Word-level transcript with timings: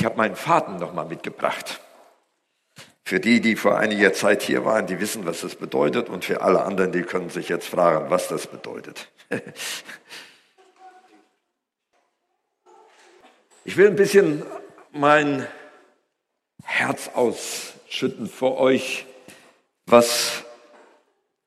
Ich 0.00 0.06
habe 0.06 0.16
meinen 0.16 0.34
Faden 0.34 0.78
nochmal 0.78 1.04
mitgebracht. 1.04 1.78
Für 3.04 3.20
die, 3.20 3.42
die 3.42 3.54
vor 3.54 3.76
einiger 3.76 4.14
Zeit 4.14 4.40
hier 4.40 4.64
waren, 4.64 4.86
die 4.86 4.98
wissen, 4.98 5.26
was 5.26 5.42
das 5.42 5.56
bedeutet. 5.56 6.08
Und 6.08 6.24
für 6.24 6.40
alle 6.40 6.62
anderen, 6.62 6.90
die 6.90 7.02
können 7.02 7.28
sich 7.28 7.50
jetzt 7.50 7.68
fragen, 7.68 8.08
was 8.08 8.26
das 8.28 8.46
bedeutet. 8.46 9.12
Ich 13.62 13.76
will 13.76 13.88
ein 13.88 13.94
bisschen 13.94 14.42
mein 14.90 15.46
Herz 16.64 17.10
ausschütten 17.14 18.26
vor 18.26 18.58
euch, 18.58 19.04
was 19.84 20.44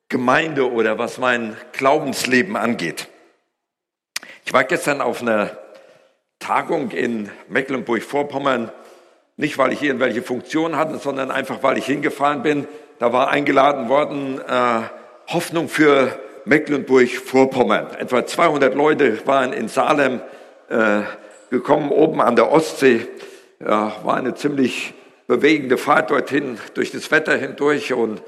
Gemeinde 0.09 0.71
oder 0.71 0.99
was 0.99 1.17
mein 1.17 1.57
Glaubensleben 1.71 2.55
angeht. 2.55 3.09
Ich 4.45 4.53
war 4.53 4.63
gestern 4.63 5.01
auf 5.01 5.21
einer 5.21 5.57
Tagung 6.43 6.91
in 6.91 7.29
Mecklenburg-Vorpommern, 7.47 8.69
nicht 9.37 9.57
weil 9.57 9.71
ich 9.71 9.81
irgendwelche 9.81 10.21
Funktion 10.21 10.75
hatte, 10.75 10.97
sondern 10.97 11.31
einfach 11.31 11.63
weil 11.63 11.77
ich 11.77 11.85
hingefahren 11.85 12.43
bin. 12.43 12.67
Da 12.99 13.13
war 13.13 13.29
eingeladen 13.29 13.87
worden 13.87 14.41
äh, 14.41 14.81
Hoffnung 15.31 15.69
für 15.69 16.19
Mecklenburg-Vorpommern. 16.43 17.95
Etwa 17.97 18.25
200 18.25 18.75
Leute 18.75 19.25
waren 19.25 19.53
in 19.53 19.69
Salem 19.69 20.19
äh, 20.69 21.03
gekommen, 21.49 21.91
oben 21.91 22.19
an 22.19 22.35
der 22.35 22.51
Ostsee. 22.51 23.07
Ja, 23.61 23.93
war 24.03 24.17
eine 24.17 24.35
ziemlich 24.35 24.93
bewegende 25.27 25.77
Fahrt 25.77 26.11
dorthin, 26.11 26.59
durch 26.73 26.91
das 26.91 27.09
Wetter 27.09 27.37
hindurch 27.37 27.93
und 27.93 28.21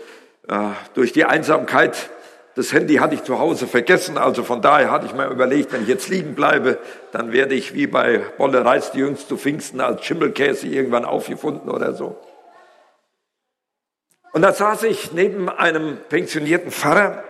äh, 0.48 0.56
durch 0.94 1.12
die 1.12 1.26
Einsamkeit. 1.26 2.10
Das 2.56 2.72
Handy 2.72 2.96
hatte 2.96 3.16
ich 3.16 3.24
zu 3.24 3.38
Hause 3.38 3.68
vergessen, 3.68 4.18
also 4.18 4.44
von 4.44 4.62
daher 4.62 4.90
hatte 4.90 5.06
ich 5.06 5.14
mir 5.14 5.28
überlegt, 5.28 5.74
wenn 5.74 5.82
ich 5.82 5.90
jetzt 5.90 6.08
liegen 6.08 6.36
bleibe, 6.36 6.78
dann 7.12 7.34
werde 7.34 7.54
ich 7.54 7.74
wie 7.74 7.86
bei 7.86 8.20
Bolle 8.38 8.64
Reis 8.64 8.94
die 8.94 9.00
Jüngst 9.00 9.28
zu 9.28 9.36
Pfingsten 9.36 9.82
als 9.82 10.06
Schimmelkäse 10.06 10.66
irgendwann 10.68 11.04
aufgefunden 11.04 11.70
oder 11.70 11.94
so. 11.94 12.18
Und 14.32 14.42
da 14.42 14.54
saß 14.54 14.84
ich 14.84 15.12
neben 15.12 15.50
einem 15.50 15.98
pensionierten 16.08 16.72
Pfarrer 16.72 17.26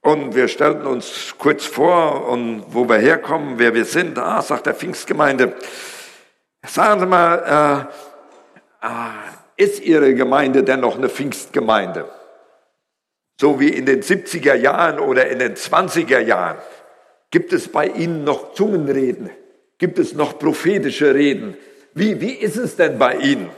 und 0.00 0.34
wir 0.34 0.48
stellten 0.48 0.86
uns 0.86 1.34
kurz 1.38 1.64
vor 1.64 2.28
und 2.28 2.64
wo 2.68 2.88
wir 2.88 2.96
herkommen, 2.96 3.58
wer 3.58 3.72
wir 3.74 3.84
sind. 3.84 4.18
Ah, 4.18 4.42
sagt 4.42 4.66
der 4.66 4.74
Pfingstgemeinde. 4.74 5.54
Sagen 6.66 7.00
Sie 7.00 7.06
mal, 7.06 7.86
äh, 8.82 8.86
äh, 8.86 9.64
ist 9.64 9.80
Ihre 9.80 10.14
Gemeinde 10.14 10.64
denn 10.64 10.80
noch 10.80 10.96
eine 10.96 11.08
Pfingstgemeinde? 11.08 12.17
So 13.40 13.60
wie 13.60 13.68
in 13.68 13.86
den 13.86 14.02
70er 14.02 14.54
Jahren 14.54 14.98
oder 14.98 15.28
in 15.28 15.38
den 15.38 15.54
20er 15.54 16.20
Jahren. 16.20 16.58
Gibt 17.30 17.52
es 17.52 17.68
bei 17.68 17.86
Ihnen 17.86 18.24
noch 18.24 18.52
Zungenreden? 18.54 19.30
Gibt 19.78 19.98
es 19.98 20.14
noch 20.14 20.38
prophetische 20.38 21.14
Reden? 21.14 21.56
Wie, 21.94 22.20
wie 22.20 22.32
ist 22.32 22.56
es 22.56 22.76
denn 22.76 22.98
bei 22.98 23.14
Ihnen? 23.14 23.50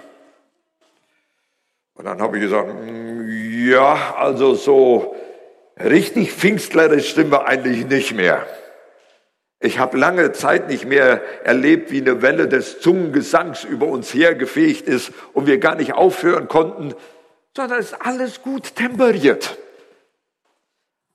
Und 1.94 2.04
dann 2.04 2.20
habe 2.20 2.36
ich 2.36 2.42
gesagt, 2.42 2.68
mm, 2.68 3.68
ja, 3.68 4.14
also 4.16 4.54
so 4.54 5.14
Richtig 5.82 6.32
pfingstlerisch 6.32 7.14
sind 7.14 7.30
wir 7.30 7.46
eigentlich 7.46 7.86
nicht 7.86 8.14
mehr. 8.14 8.46
Ich 9.60 9.78
habe 9.78 9.96
lange 9.96 10.32
Zeit 10.32 10.68
nicht 10.68 10.86
mehr 10.86 11.22
erlebt, 11.44 11.90
wie 11.90 12.00
eine 12.00 12.22
Welle 12.22 12.48
des 12.48 12.80
Zungengesangs 12.80 13.64
über 13.64 13.86
uns 13.86 14.12
hergefegt 14.12 14.88
ist 14.88 15.12
und 15.32 15.46
wir 15.46 15.58
gar 15.58 15.74
nicht 15.74 15.94
aufhören 15.94 16.48
konnten, 16.48 16.94
sondern 17.56 17.78
es 17.78 17.92
ist 17.92 18.00
alles 18.00 18.42
gut 18.42 18.74
temperiert. 18.74 19.58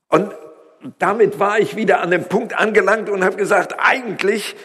Und 0.10 0.34
damit 1.00 1.40
war 1.40 1.60
ich 1.60 1.76
wieder 1.76 2.02
an 2.02 2.12
dem 2.12 2.26
Punkt 2.26 2.58
angelangt 2.58 3.10
und 3.10 3.24
habe 3.24 3.38
gesagt, 3.38 3.76
eigentlich, 3.78 4.56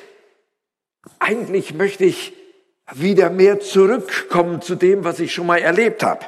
eigentlich 1.19 1.75
möchte 1.75 2.05
ich 2.05 2.35
wieder 2.93 3.31
mehr 3.31 3.61
zurückkommen 3.61 4.61
zu 4.61 4.75
dem, 4.75 5.05
was 5.05 5.21
ich 5.21 5.33
schon 5.33 5.47
mal 5.47 5.59
erlebt 5.59 6.03
habe. 6.03 6.27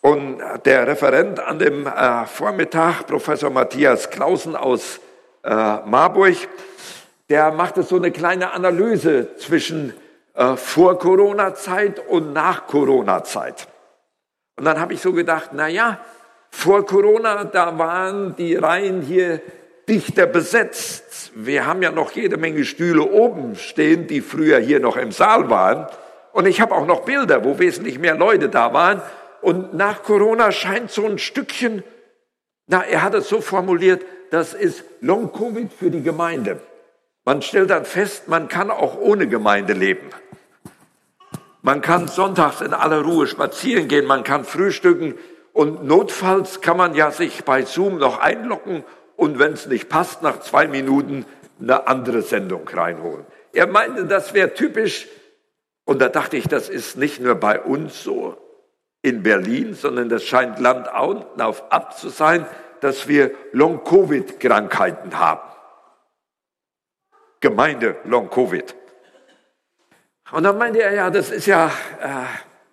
Und 0.00 0.42
der 0.64 0.86
Referent 0.88 1.38
an 1.38 1.60
dem 1.60 1.86
äh, 1.86 2.26
Vormittag, 2.26 3.06
Professor 3.06 3.50
Matthias 3.50 4.10
Klausen 4.10 4.56
aus 4.56 4.98
äh, 5.44 5.50
Marburg, 5.50 6.36
der 7.30 7.52
machte 7.52 7.84
so 7.84 7.96
eine 7.96 8.10
kleine 8.10 8.52
Analyse 8.52 9.36
zwischen 9.36 9.94
äh, 10.34 10.56
vor 10.56 10.98
Corona-Zeit 10.98 12.00
und 12.08 12.32
nach 12.32 12.66
Corona-Zeit. 12.66 13.68
Und 14.56 14.64
dann 14.64 14.80
habe 14.80 14.94
ich 14.94 15.00
so 15.00 15.12
gedacht, 15.12 15.50
na 15.52 15.68
ja, 15.68 16.00
vor 16.52 16.86
Corona, 16.86 17.44
da 17.44 17.76
waren 17.76 18.36
die 18.36 18.54
Reihen 18.54 19.02
hier 19.02 19.40
dichter 19.88 20.26
besetzt. 20.26 21.32
Wir 21.34 21.66
haben 21.66 21.82
ja 21.82 21.90
noch 21.90 22.12
jede 22.12 22.36
Menge 22.36 22.64
Stühle 22.64 23.02
oben 23.02 23.56
stehen, 23.56 24.06
die 24.06 24.20
früher 24.20 24.58
hier 24.58 24.78
noch 24.78 24.96
im 24.96 25.10
Saal 25.10 25.50
waren. 25.50 25.88
Und 26.32 26.46
ich 26.46 26.60
habe 26.60 26.74
auch 26.74 26.86
noch 26.86 27.00
Bilder, 27.00 27.44
wo 27.44 27.58
wesentlich 27.58 27.98
mehr 27.98 28.14
Leute 28.14 28.48
da 28.48 28.72
waren. 28.72 29.02
Und 29.40 29.74
nach 29.74 30.04
Corona 30.04 30.52
scheint 30.52 30.92
so 30.92 31.04
ein 31.06 31.18
Stückchen, 31.18 31.82
na, 32.68 32.82
er 32.82 33.02
hat 33.02 33.14
es 33.14 33.28
so 33.28 33.40
formuliert, 33.40 34.04
das 34.30 34.54
ist 34.54 34.84
Long-Covid 35.00 35.72
für 35.72 35.90
die 35.90 36.02
Gemeinde. 36.02 36.60
Man 37.24 37.42
stellt 37.42 37.70
dann 37.70 37.84
fest, 37.84 38.28
man 38.28 38.46
kann 38.46 38.70
auch 38.70 38.96
ohne 38.96 39.26
Gemeinde 39.26 39.72
leben. 39.72 40.10
Man 41.62 41.80
kann 41.80 42.08
sonntags 42.08 42.60
in 42.60 42.72
aller 42.72 43.00
Ruhe 43.02 43.26
spazieren 43.26 43.88
gehen, 43.88 44.06
man 44.06 44.22
kann 44.22 44.44
frühstücken 44.44 45.14
und 45.52 45.84
notfalls 45.84 46.60
kann 46.60 46.76
man 46.76 46.94
ja 46.94 47.10
sich 47.10 47.44
bei 47.44 47.62
Zoom 47.62 47.98
noch 47.98 48.18
einloggen 48.18 48.84
und 49.16 49.38
wenn 49.38 49.52
es 49.52 49.66
nicht 49.66 49.88
passt, 49.88 50.22
nach 50.22 50.40
zwei 50.40 50.66
Minuten 50.66 51.26
eine 51.60 51.86
andere 51.86 52.22
Sendung 52.22 52.66
reinholen. 52.68 53.26
Er 53.52 53.66
meinte, 53.66 54.06
das 54.06 54.34
wäre 54.34 54.54
typisch 54.54 55.08
und 55.84 56.00
da 56.00 56.08
dachte 56.08 56.36
ich, 56.36 56.48
das 56.48 56.68
ist 56.68 56.96
nicht 56.96 57.20
nur 57.20 57.34
bei 57.34 57.60
uns 57.60 58.02
so, 58.02 58.36
in 59.02 59.22
Berlin, 59.24 59.74
sondern 59.74 60.08
das 60.08 60.24
scheint 60.24 60.60
Land 60.60 60.88
auf 60.88 61.72
ab 61.72 61.98
zu 61.98 62.08
sein, 62.08 62.46
dass 62.80 63.08
wir 63.08 63.32
Long-Covid-Krankheiten 63.52 65.18
haben. 65.18 65.48
Gemeinde 67.40 67.96
Long-Covid. 68.04 68.76
Und 70.30 70.44
dann 70.44 70.56
meinte 70.56 70.80
er, 70.80 70.94
ja, 70.94 71.10
das 71.10 71.30
ist 71.30 71.46
ja 71.46 71.66
äh, 72.00 72.24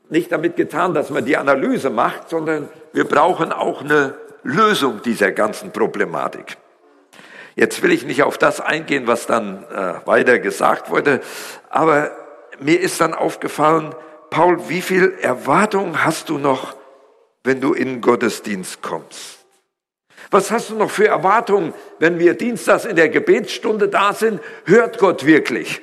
nicht 0.10 0.32
damit 0.32 0.56
getan, 0.56 0.94
dass 0.94 1.10
man 1.10 1.26
die 1.26 1.38
Analyse 1.38 1.90
macht, 1.90 2.30
sondern 2.30 2.70
wir 2.94 3.06
brauchen 3.06 3.52
auch 3.52 3.82
eine 3.82 4.16
Lösung 4.44 5.02
dieser 5.04 5.32
ganzen 5.32 5.72
Problematik. 5.72 6.58
Jetzt 7.56 7.84
will 7.84 7.92
ich 7.92 8.06
nicht 8.06 8.24
auf 8.24 8.38
das 8.38 8.62
eingehen, 8.62 9.06
was 9.06 9.28
dann 9.28 9.64
äh, 9.66 10.06
weiter 10.06 10.40
gesagt 10.40 10.90
wurde, 10.90 11.22
aber 11.70 12.12
mir 12.60 12.80
ist 12.80 13.02
dann 13.02 13.14
aufgefallen, 13.14 13.94
Paul, 14.30 14.70
wie 14.70 14.82
viel 14.82 15.16
Erwartung 15.22 16.04
hast 16.04 16.30
du 16.30 16.38
noch, 16.38 16.76
wenn 17.44 17.62
du 17.62 17.74
in 17.74 18.02
Gottesdienst 18.02 18.82
kommst? 18.82 19.40
Was 20.32 20.52
hast 20.52 20.70
du 20.70 20.76
noch 20.76 20.92
für 20.92 21.08
Erwartungen, 21.08 21.74
wenn 21.98 22.20
wir 22.20 22.36
dienstags 22.36 22.86
in 22.86 22.96
der 22.96 23.10
Gebetsstunde 23.10 23.88
da 23.88 24.14
sind? 24.14 24.40
Hört 24.66 25.00
Gott 25.00 25.26
wirklich? 25.26 25.82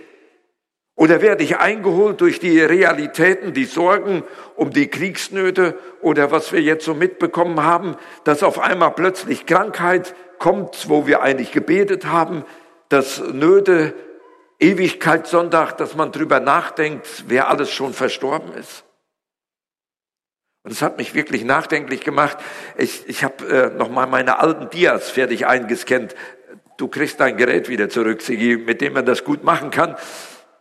Oder 0.97 1.21
werde 1.21 1.45
ich 1.45 1.59
eingeholt 1.59 2.23
durch 2.23 2.41
die 2.41 2.59
Realitäten, 2.59 3.53
die 3.53 3.67
Sorgen 3.67 4.25
um 4.55 4.71
die 4.71 4.89
Kriegsnöte 4.89 5.79
oder 6.01 6.31
was 6.31 6.53
wir 6.53 6.63
jetzt 6.63 6.87
so 6.87 6.95
mitbekommen 6.95 7.63
haben, 7.63 7.97
dass 8.25 8.43
auf 8.43 8.59
einmal 8.59 8.93
plötzlich 8.93 9.45
Krankheit 9.45 10.15
kommt, 10.39 10.89
wo 10.89 11.07
wir 11.07 11.21
eigentlich 11.21 11.53
gebetet 11.53 12.07
haben, 12.07 12.45
dass 12.89 13.21
Nöte 13.21 13.93
Ewigkeitssonntag, 14.59 15.77
dass 15.77 15.97
man 15.97 16.13
drüber 16.13 16.41
nachdenkt, 16.41 17.25
wer 17.29 17.51
alles 17.51 17.71
schon 17.71 17.93
verstorben 17.93 18.55
ist. 18.55 18.85
Und 20.63 20.73
es 20.73 20.81
hat 20.81 20.97
mich 20.97 21.15
wirklich 21.15 21.45
nachdenklich 21.45 22.01
gemacht. 22.01 22.39
Ich, 22.79 23.07
ich 23.07 23.23
habe 23.23 23.47
äh, 23.47 23.77
nochmal 23.77 24.07
meine 24.07 24.39
alten 24.39 24.71
Dias 24.71 25.11
fertig 25.11 25.47
eingescannt. 25.47 26.15
Du 26.79 26.89
kriegst 26.89 27.21
dein 27.21 27.37
Gerät 27.37 27.69
wieder 27.69 27.91
zurück, 27.91 28.23
Sigi, 28.23 28.57
mit 28.57 28.81
dem 28.81 28.95
man 28.95 29.05
das 29.05 29.25
gut 29.25 29.45
machen 29.45 29.71
kann. 29.71 29.95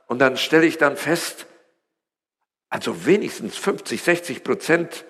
Und 0.08 0.20
dann 0.20 0.38
stelle 0.38 0.66
ich 0.66 0.78
dann 0.78 0.98
fest, 0.98 1.48
also 2.69 3.06
wenigstens 3.06 3.57
50, 3.57 4.02
60 4.02 4.44
Prozent 4.44 5.06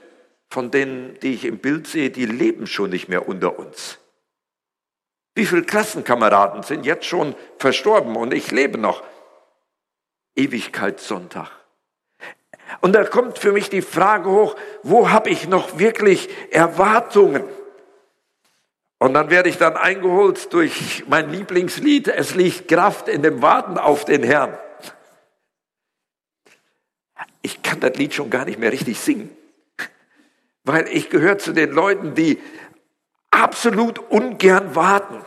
von 0.50 0.72
denen, 0.72 1.20
die 1.22 1.34
ich 1.34 1.46
im 1.46 1.58
Bild 1.58 1.88
sehe, 1.88 2.10
die 2.10 2.26
leben 2.26 2.68
schon 2.68 2.90
nicht 2.92 3.10
mehr 3.10 3.28
unter 3.28 3.58
uns. 3.60 3.98
Wie 5.34 5.46
viele 5.46 5.64
Klassenkameraden 5.64 6.64
sind 6.64 6.86
jetzt 6.86 7.06
schon 7.06 7.36
verstorben 7.58 8.16
und 8.16 8.34
ich 8.34 8.52
lebe 8.52 8.78
noch? 8.78 9.04
Ewigkeitssonntag. 10.36 11.52
Und 12.82 12.94
da 12.94 13.04
kommt 13.04 13.38
für 13.38 13.52
mich 13.52 13.70
die 13.70 13.82
Frage 13.82 14.30
hoch, 14.30 14.56
wo 14.84 15.10
habe 15.10 15.30
ich 15.30 15.48
noch 15.48 15.78
wirklich 15.78 16.30
Erwartungen? 16.52 17.44
Und 18.98 19.14
dann 19.14 19.30
werde 19.30 19.50
ich 19.50 19.58
dann 19.58 19.76
eingeholt 19.76 20.54
durch 20.54 21.04
mein 21.08 21.30
Lieblingslied, 21.30 22.08
es 22.08 22.34
liegt 22.34 22.68
Kraft 22.68 23.08
in 23.08 23.22
dem 23.22 23.42
Warten 23.42 23.78
auf 23.78 24.06
den 24.06 24.24
Herrn. 24.24 24.58
Ich 27.46 27.62
kann 27.62 27.80
das 27.80 27.96
Lied 27.96 28.12
schon 28.12 28.32
gar 28.32 28.44
nicht 28.46 28.58
mehr 28.58 28.72
richtig 28.72 29.00
singen, 29.00 29.30
weil 30.64 30.88
ich 30.88 31.12
gehöre 31.12 31.38
zu 31.38 31.54
den 31.54 31.70
Leuten, 31.70 32.16
die 32.16 32.42
absolut 33.30 34.00
ungern 34.00 34.74
warten. 34.74 35.24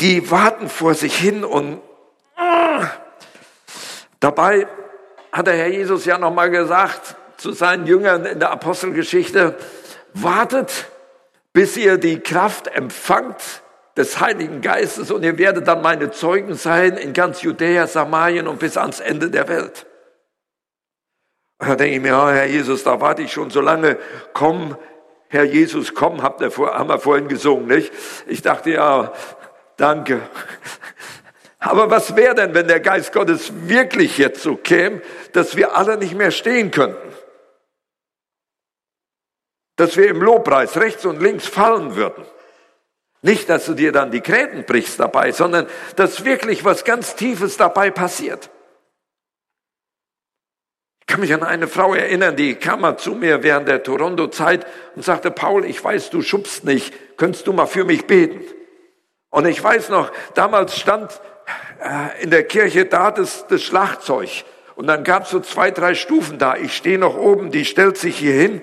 Die 0.00 0.32
warten 0.32 0.68
vor 0.68 0.94
sich 0.94 1.16
hin 1.16 1.44
und 1.44 1.80
Dabei 4.18 4.66
hat 5.30 5.46
der 5.46 5.54
Herr 5.54 5.68
Jesus 5.68 6.06
ja 6.06 6.18
nochmal 6.18 6.50
gesagt 6.50 7.14
zu 7.36 7.52
seinen 7.52 7.86
Jüngern 7.86 8.24
in 8.24 8.40
der 8.40 8.50
Apostelgeschichte, 8.50 9.56
wartet, 10.12 10.88
bis 11.52 11.76
ihr 11.76 11.98
die 11.98 12.18
Kraft 12.18 12.66
empfangt 12.66 13.62
des 13.96 14.20
Heiligen 14.20 14.60
Geistes 14.60 15.10
und 15.10 15.22
ihr 15.22 15.36
werdet 15.38 15.68
dann 15.68 15.82
meine 15.82 16.10
Zeugen 16.10 16.54
sein 16.54 16.96
in 16.96 17.12
ganz 17.12 17.42
Judäa, 17.42 17.86
Samarien 17.86 18.48
und 18.48 18.58
bis 18.58 18.76
ans 18.76 19.00
Ende 19.00 19.30
der 19.30 19.48
Welt. 19.48 19.86
Und 21.58 21.68
da 21.68 21.76
denke 21.76 21.96
ich 21.96 22.02
mir, 22.02 22.16
oh, 22.16 22.28
Herr 22.28 22.46
Jesus, 22.46 22.84
da 22.84 23.00
warte 23.00 23.22
ich 23.22 23.32
schon 23.32 23.50
so 23.50 23.60
lange, 23.60 23.98
komm, 24.32 24.76
Herr 25.28 25.44
Jesus, 25.44 25.94
komm, 25.94 26.22
habt 26.22 26.40
ihr 26.40 26.50
vor, 26.50 26.74
haben 26.74 26.88
wir 26.88 26.98
vorhin 26.98 27.28
gesungen, 27.28 27.66
nicht? 27.66 27.92
Ich 28.26 28.42
dachte, 28.42 28.70
ja, 28.70 29.12
danke. 29.76 30.20
Aber 31.58 31.90
was 31.90 32.16
wäre 32.16 32.34
denn, 32.34 32.54
wenn 32.54 32.66
der 32.66 32.80
Geist 32.80 33.12
Gottes 33.12 33.52
wirklich 33.68 34.18
jetzt 34.18 34.42
so 34.42 34.56
käme, 34.56 35.00
dass 35.32 35.56
wir 35.56 35.76
alle 35.76 35.96
nicht 35.96 36.14
mehr 36.14 36.32
stehen 36.32 36.70
könnten? 36.70 37.14
Dass 39.76 39.96
wir 39.96 40.08
im 40.08 40.20
Lobpreis 40.20 40.76
rechts 40.76 41.06
und 41.06 41.22
links 41.22 41.46
fallen 41.46 41.94
würden? 41.94 42.26
Nicht, 43.22 43.48
dass 43.48 43.66
du 43.66 43.74
dir 43.74 43.92
dann 43.92 44.10
die 44.10 44.20
Gräten 44.20 44.64
brichst 44.64 44.98
dabei, 44.98 45.30
sondern 45.30 45.68
dass 45.94 46.24
wirklich 46.24 46.64
was 46.64 46.84
ganz 46.84 47.14
Tiefes 47.14 47.56
dabei 47.56 47.90
passiert. 47.90 48.50
Ich 51.00 51.06
kann 51.06 51.20
mich 51.20 51.32
an 51.32 51.44
eine 51.44 51.68
Frau 51.68 51.94
erinnern, 51.94 52.34
die 52.36 52.56
kam 52.56 52.80
mal 52.80 52.96
zu 52.96 53.14
mir 53.14 53.42
während 53.44 53.68
der 53.68 53.82
Toronto-Zeit 53.82 54.66
und 54.96 55.04
sagte, 55.04 55.30
Paul, 55.30 55.64
ich 55.64 55.82
weiß, 55.82 56.10
du 56.10 56.22
schubst 56.22 56.64
nicht, 56.64 57.16
könntest 57.16 57.46
du 57.46 57.52
mal 57.52 57.66
für 57.66 57.84
mich 57.84 58.06
beten? 58.06 58.40
Und 59.30 59.46
ich 59.46 59.62
weiß 59.62 59.90
noch, 59.90 60.10
damals 60.34 60.78
stand 60.78 61.20
äh, 61.80 62.22
in 62.22 62.30
der 62.30 62.44
Kirche 62.44 62.86
da 62.86 63.10
das, 63.10 63.46
das 63.46 63.62
Schlagzeug 63.62 64.44
und 64.74 64.86
dann 64.86 65.04
gab 65.04 65.24
es 65.24 65.30
so 65.30 65.40
zwei, 65.40 65.70
drei 65.70 65.94
Stufen 65.94 66.38
da. 66.38 66.56
Ich 66.56 66.76
stehe 66.76 66.98
noch 66.98 67.16
oben, 67.16 67.50
die 67.52 67.64
stellt 67.64 67.98
sich 67.98 68.16
hier 68.16 68.34
hin. 68.34 68.62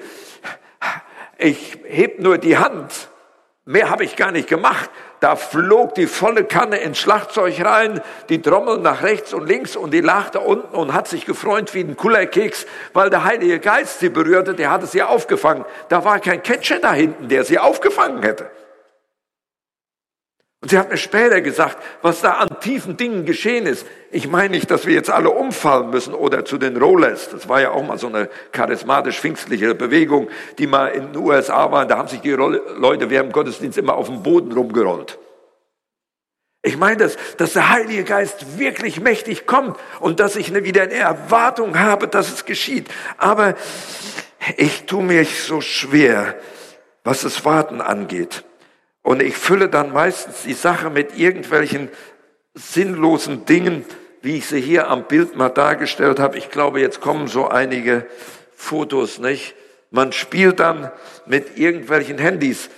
Ich 1.37 1.77
heb 1.85 2.19
nur 2.19 2.37
die 2.37 2.57
Hand 2.57 3.08
Mehr 3.69 3.91
habe 3.91 4.03
ich 4.03 4.15
gar 4.15 4.31
nicht 4.31 4.49
gemacht. 4.49 4.89
Da 5.19 5.35
flog 5.35 5.93
die 5.93 6.07
volle 6.07 6.43
Kanne 6.43 6.77
ins 6.77 6.97
Schlagzeug 6.97 7.63
rein, 7.63 8.01
die 8.27 8.41
Trommel 8.41 8.79
nach 8.79 9.03
rechts 9.03 9.31
und 9.31 9.47
links 9.47 9.75
und 9.75 9.93
die 9.93 10.01
lag 10.01 10.31
da 10.31 10.39
unten 10.39 10.75
und 10.75 10.95
hat 10.95 11.07
sich 11.07 11.27
gefreut 11.27 11.75
wie 11.75 11.81
ein 11.81 11.95
Kullerkeks, 11.95 12.65
weil 12.93 13.11
der 13.11 13.25
Heilige 13.25 13.59
Geist 13.59 13.99
sie 13.99 14.09
berührte, 14.09 14.55
der 14.55 14.71
hatte 14.71 14.87
sie 14.87 15.03
aufgefangen. 15.03 15.65
Da 15.87 16.03
war 16.03 16.19
kein 16.19 16.41
Catcher 16.41 16.79
da 16.79 16.93
hinten, 16.93 17.27
der 17.29 17.43
sie 17.43 17.59
aufgefangen 17.59 18.23
hätte. 18.23 18.49
Und 20.61 20.71
sie 20.71 20.77
hat 20.77 20.89
mir 20.89 20.97
später 20.97 21.39
gesagt, 21.39 21.77
was 22.01 22.19
da 22.19 22.33
an 22.33 22.59
tiefen 22.59 22.97
Dingen 22.97 23.25
geschehen 23.25 23.65
ist. 23.65 23.85
Ich 24.11 24.27
meine 24.27 24.49
nicht, 24.49 24.69
dass 24.69 24.85
wir 24.85 24.93
jetzt 24.93 25.09
alle 25.09 25.29
umfallen 25.29 25.89
müssen 25.89 26.13
oder 26.13 26.43
zu 26.43 26.57
den 26.57 26.75
Rollers. 26.75 27.29
Das 27.29 27.47
war 27.47 27.61
ja 27.61 27.71
auch 27.71 27.85
mal 27.85 27.97
so 27.97 28.07
eine 28.07 28.29
charismatisch-pfingstliche 28.51 29.73
Bewegung, 29.73 30.27
die 30.57 30.67
mal 30.67 30.87
in 30.87 31.13
den 31.13 31.17
USA 31.23 31.71
war. 31.71 31.85
Da 31.85 31.97
haben 31.97 32.09
sich 32.09 32.19
die 32.19 32.31
Leute 32.31 33.09
während 33.09 33.29
dem 33.29 33.31
Gottesdienst 33.31 33.77
immer 33.77 33.93
auf 33.93 34.07
dem 34.07 34.21
Boden 34.21 34.51
rumgerollt. 34.51 35.17
Ich 36.61 36.75
meine, 36.75 36.97
dass, 36.97 37.15
dass 37.37 37.53
der 37.53 37.69
Heilige 37.69 38.03
Geist 38.03 38.59
wirklich 38.59 38.99
mächtig 38.99 39.45
kommt 39.45 39.77
und 40.01 40.19
dass 40.19 40.35
ich 40.35 40.53
wieder 40.53 40.83
eine 40.83 40.95
Erwartung 40.95 41.79
habe, 41.79 42.09
dass 42.09 42.33
es 42.33 42.43
geschieht. 42.43 42.89
Aber 43.17 43.55
ich 44.57 44.85
tue 44.85 45.03
mich 45.03 45.41
so 45.41 45.61
schwer, 45.61 46.35
was 47.05 47.21
das 47.21 47.45
Warten 47.45 47.79
angeht. 47.79 48.43
Und 49.09 49.23
ich 49.23 49.35
fülle 49.35 49.69
dann 49.69 49.91
meistens 49.91 50.43
die 50.43 50.53
Sache 50.53 50.91
mit 50.91 51.17
irgendwelchen 51.17 51.89
sinnlosen 52.53 53.43
Dingen, 53.43 53.83
wie 54.21 54.37
ich 54.37 54.45
sie 54.45 54.61
hier 54.61 54.87
am 54.87 55.05
Bild 55.05 55.35
mal 55.35 55.49
dargestellt 55.49 56.19
habe. 56.19 56.37
Ich 56.37 56.51
glaube, 56.51 56.79
jetzt 56.79 57.01
kommen 57.01 57.27
so 57.27 57.47
einige 57.47 58.05
Fotos, 58.55 59.17
nicht? 59.17 59.55
Man 59.89 60.11
spielt 60.11 60.59
dann 60.59 60.91
mit 61.25 61.57
irgendwelchen 61.57 62.19
Handys. 62.19 62.69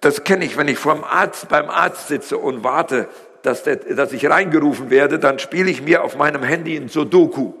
Das 0.00 0.24
kenne 0.24 0.46
ich, 0.46 0.56
wenn 0.56 0.66
ich 0.66 0.78
vor 0.78 0.94
dem 0.94 1.04
Arzt, 1.04 1.50
beim 1.50 1.68
Arzt 1.68 2.08
sitze 2.08 2.38
und 2.38 2.64
warte, 2.64 3.06
dass, 3.42 3.64
der, 3.64 3.76
dass 3.76 4.14
ich 4.14 4.30
reingerufen 4.30 4.88
werde, 4.88 5.18
dann 5.18 5.38
spiele 5.38 5.70
ich 5.70 5.82
mir 5.82 6.04
auf 6.04 6.16
meinem 6.16 6.42
Handy 6.42 6.74
ein 6.74 6.88
Sudoku. 6.88 7.52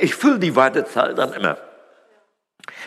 Ich 0.00 0.14
fülle 0.14 0.38
die 0.38 0.56
Wartezahl 0.56 1.14
dann 1.14 1.34
immer. 1.34 1.58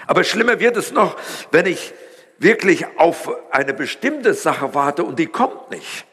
Aber 0.08 0.24
schlimmer 0.24 0.60
wird 0.60 0.76
es 0.78 0.92
noch, 0.92 1.18
wenn 1.52 1.68
ich 1.68 1.94
wirklich 2.42 2.86
auf 2.98 3.32
eine 3.52 3.74
bestimmte 3.74 4.34
Sache 4.34 4.74
warte 4.74 5.04
und 5.04 5.20
die 5.20 5.28
kommt 5.28 5.70
nicht. 5.70 6.06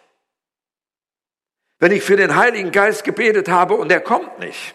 Wenn 1.79 1.93
ich 1.93 2.03
für 2.03 2.17
den 2.17 2.37
Heiligen 2.37 2.73
Geist 2.73 3.05
gebetet 3.05 3.49
habe 3.49 3.75
und 3.75 3.91
er 3.91 4.01
kommt 4.01 4.39
nicht. 4.39 4.75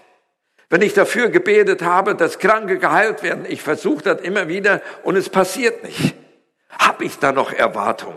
Wenn 0.69 0.81
ich 0.81 0.93
dafür 0.93 1.29
gebetet 1.29 1.83
habe, 1.83 2.15
dass 2.15 2.39
Kranke 2.39 2.79
geheilt 2.79 3.21
werden, 3.21 3.45
ich 3.47 3.61
versuche 3.61 4.03
das 4.03 4.21
immer 4.21 4.47
wieder 4.47 4.81
und 5.03 5.15
es 5.15 5.29
passiert 5.29 5.83
nicht. 5.83 6.15
Habe 6.69 7.05
ich 7.05 7.19
da 7.19 7.31
noch 7.31 7.51
Erwartung? 7.51 8.15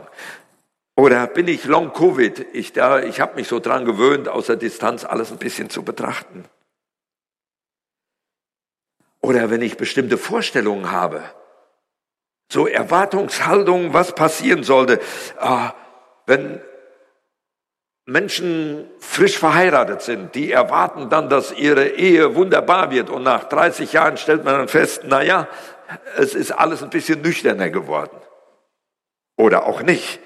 Oder 0.95 1.27
bin 1.27 1.47
ich 1.49 1.65
Long 1.65 1.93
Covid? 1.93 2.47
Ich, 2.55 2.73
da, 2.73 3.03
ich 3.03 3.21
habe 3.21 3.35
mich 3.35 3.49
so 3.49 3.61
dran 3.61 3.85
gewöhnt, 3.85 4.29
aus 4.29 4.47
der 4.47 4.57
Distanz 4.57 5.05
alles 5.05 5.31
ein 5.31 5.37
bisschen 5.37 5.69
zu 5.69 5.83
betrachten. 5.83 6.47
Oder 9.21 9.51
wenn 9.51 9.61
ich 9.61 9.77
bestimmte 9.77 10.17
Vorstellungen 10.17 10.91
habe, 10.91 11.23
so 12.49 12.67
Erwartungshaltung, 12.67 13.93
was 13.93 14.15
passieren 14.15 14.63
sollte. 14.63 15.01
Ah, 15.39 15.73
wenn 16.27 16.61
Menschen 18.05 18.89
frisch 19.01 19.37
verheiratet 19.37 20.03
sind, 20.03 20.35
die 20.37 20.53
erwarten 20.53 21.11
dann, 21.11 21.29
dass 21.29 21.53
ihre 21.53 21.89
Ehe 21.89 22.37
wunderbar 22.37 22.91
wird 22.93 23.11
und 23.11 23.25
nach 23.25 23.45
30 23.45 23.93
Jahren 23.93 24.17
stellt 24.17 24.45
man 24.45 24.55
dann 24.55 24.69
fest, 24.69 25.03
na 25.05 25.23
ja, 25.23 25.49
es 26.17 26.35
ist 26.35 26.53
alles 26.53 26.83
ein 26.83 26.91
bisschen 26.91 27.21
nüchterner 27.23 27.71
geworden. 27.71 28.17
Oder 29.37 29.67
auch 29.67 29.83
nicht. 29.83 30.21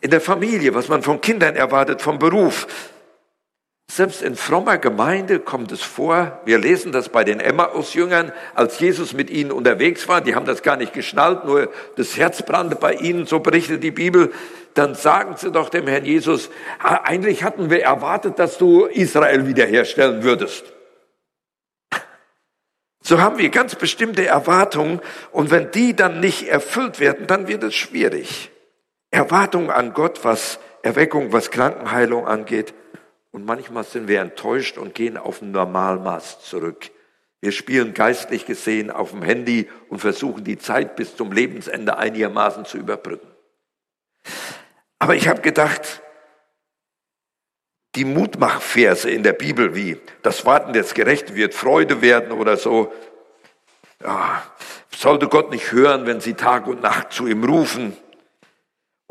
In 0.00 0.10
der 0.10 0.20
Familie, 0.20 0.74
was 0.74 0.88
man 0.88 1.02
von 1.02 1.20
Kindern 1.20 1.54
erwartet, 1.54 2.00
vom 2.00 2.18
Beruf, 2.18 2.66
selbst 3.90 4.22
in 4.22 4.36
frommer 4.36 4.78
Gemeinde 4.78 5.40
kommt 5.40 5.72
es 5.72 5.82
vor, 5.82 6.40
wir 6.44 6.58
lesen 6.58 6.92
das 6.92 7.08
bei 7.08 7.24
den 7.24 7.40
Emmaus-Jüngern, 7.40 8.32
als 8.54 8.78
Jesus 8.78 9.14
mit 9.14 9.30
ihnen 9.30 9.50
unterwegs 9.50 10.06
war, 10.06 10.20
die 10.20 10.36
haben 10.36 10.46
das 10.46 10.62
gar 10.62 10.76
nicht 10.76 10.92
geschnallt, 10.92 11.44
nur 11.44 11.72
das 11.96 12.16
Herz 12.16 12.42
brannte 12.42 12.76
bei 12.76 12.94
ihnen, 12.94 13.26
so 13.26 13.40
berichtet 13.40 13.82
die 13.82 13.90
Bibel, 13.90 14.32
dann 14.74 14.94
sagen 14.94 15.34
sie 15.36 15.50
doch 15.50 15.70
dem 15.70 15.88
Herrn 15.88 16.04
Jesus, 16.04 16.50
eigentlich 16.78 17.42
hatten 17.42 17.68
wir 17.68 17.82
erwartet, 17.82 18.38
dass 18.38 18.58
du 18.58 18.86
Israel 18.86 19.48
wiederherstellen 19.48 20.22
würdest. 20.22 20.72
So 23.02 23.20
haben 23.20 23.38
wir 23.38 23.48
ganz 23.48 23.74
bestimmte 23.74 24.24
Erwartungen 24.24 25.00
und 25.32 25.50
wenn 25.50 25.72
die 25.72 25.96
dann 25.96 26.20
nicht 26.20 26.46
erfüllt 26.46 27.00
werden, 27.00 27.26
dann 27.26 27.48
wird 27.48 27.64
es 27.64 27.74
schwierig. 27.74 28.52
Erwartungen 29.10 29.70
an 29.70 29.94
Gott, 29.94 30.20
was 30.22 30.60
Erweckung, 30.82 31.32
was 31.32 31.50
Krankenheilung 31.50 32.28
angeht, 32.28 32.72
und 33.32 33.44
manchmal 33.44 33.84
sind 33.84 34.08
wir 34.08 34.20
enttäuscht 34.20 34.78
und 34.78 34.94
gehen 34.94 35.16
auf 35.16 35.42
ein 35.42 35.52
Normalmaß 35.52 36.42
zurück. 36.42 36.90
Wir 37.40 37.52
spielen 37.52 37.94
geistlich 37.94 38.44
gesehen 38.44 38.90
auf 38.90 39.12
dem 39.12 39.22
Handy 39.22 39.68
und 39.88 40.00
versuchen 40.00 40.44
die 40.44 40.58
Zeit 40.58 40.96
bis 40.96 41.16
zum 41.16 41.32
Lebensende 41.32 41.96
einigermaßen 41.96 42.66
zu 42.66 42.76
überbrücken. 42.76 43.28
Aber 44.98 45.14
ich 45.14 45.28
habe 45.28 45.40
gedacht, 45.40 46.02
die 47.94 48.04
Mutmachverse 48.04 49.10
in 49.10 49.22
der 49.22 49.32
Bibel 49.32 49.74
wie 49.74 49.98
das 50.22 50.44
Warten 50.44 50.72
des 50.72 50.94
Gerechten 50.94 51.34
wird 51.34 51.54
Freude 51.54 52.02
werden 52.02 52.32
oder 52.32 52.56
so, 52.56 52.92
ja, 54.02 54.42
sollte 54.94 55.28
Gott 55.28 55.50
nicht 55.50 55.72
hören, 55.72 56.06
wenn 56.06 56.20
sie 56.20 56.34
Tag 56.34 56.66
und 56.66 56.82
Nacht 56.82 57.12
zu 57.12 57.26
ihm 57.26 57.42
rufen. 57.42 57.96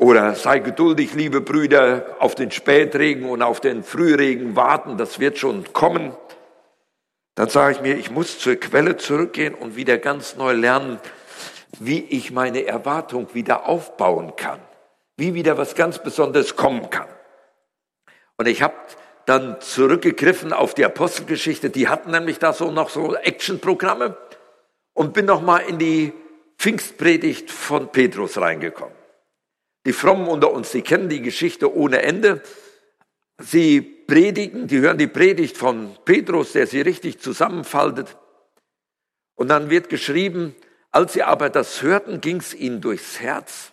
Oder 0.00 0.34
sei 0.34 0.60
geduldig, 0.60 1.12
liebe 1.12 1.42
Brüder, 1.42 2.16
auf 2.20 2.34
den 2.34 2.50
Spätregen 2.50 3.28
und 3.28 3.42
auf 3.42 3.60
den 3.60 3.84
Frühregen 3.84 4.56
warten, 4.56 4.96
das 4.96 5.20
wird 5.20 5.36
schon 5.36 5.70
kommen. 5.74 6.16
Dann 7.34 7.50
sage 7.50 7.74
ich 7.74 7.80
mir, 7.82 7.98
ich 7.98 8.10
muss 8.10 8.38
zur 8.38 8.56
Quelle 8.56 8.96
zurückgehen 8.96 9.54
und 9.54 9.76
wieder 9.76 9.98
ganz 9.98 10.36
neu 10.36 10.52
lernen, 10.52 10.98
wie 11.80 12.00
ich 12.00 12.30
meine 12.30 12.64
Erwartung 12.64 13.34
wieder 13.34 13.68
aufbauen 13.68 14.36
kann, 14.36 14.58
wie 15.18 15.34
wieder 15.34 15.58
was 15.58 15.74
ganz 15.74 16.02
Besonderes 16.02 16.56
kommen 16.56 16.88
kann. 16.88 17.08
Und 18.38 18.48
ich 18.48 18.62
habe 18.62 18.76
dann 19.26 19.60
zurückgegriffen 19.60 20.54
auf 20.54 20.72
die 20.72 20.86
Apostelgeschichte, 20.86 21.68
die 21.68 21.88
hatten 21.88 22.10
nämlich 22.10 22.38
da 22.38 22.54
so 22.54 22.70
noch 22.70 22.88
so 22.88 23.16
Actionprogramme 23.16 24.16
und 24.94 25.12
bin 25.12 25.26
noch 25.26 25.42
mal 25.42 25.58
in 25.58 25.78
die 25.78 26.14
Pfingstpredigt 26.56 27.50
von 27.50 27.92
Petrus 27.92 28.38
reingekommen. 28.38 28.99
Die 29.86 29.92
Frommen 29.92 30.28
unter 30.28 30.52
uns, 30.52 30.72
die 30.72 30.82
kennen 30.82 31.08
die 31.08 31.22
Geschichte 31.22 31.74
ohne 31.74 32.02
Ende. 32.02 32.42
Sie 33.38 33.80
predigen, 33.80 34.66
die 34.66 34.80
hören 34.80 34.98
die 34.98 35.06
Predigt 35.06 35.56
von 35.56 35.96
Petrus, 36.04 36.52
der 36.52 36.66
sie 36.66 36.82
richtig 36.82 37.20
zusammenfaltet. 37.20 38.16
Und 39.34 39.48
dann 39.48 39.70
wird 39.70 39.88
geschrieben, 39.88 40.54
als 40.90 41.14
sie 41.14 41.22
aber 41.22 41.48
das 41.48 41.82
hörten, 41.82 42.20
ging 42.20 42.36
es 42.36 42.52
ihnen 42.52 42.80
durchs 42.80 43.20
Herz. 43.20 43.72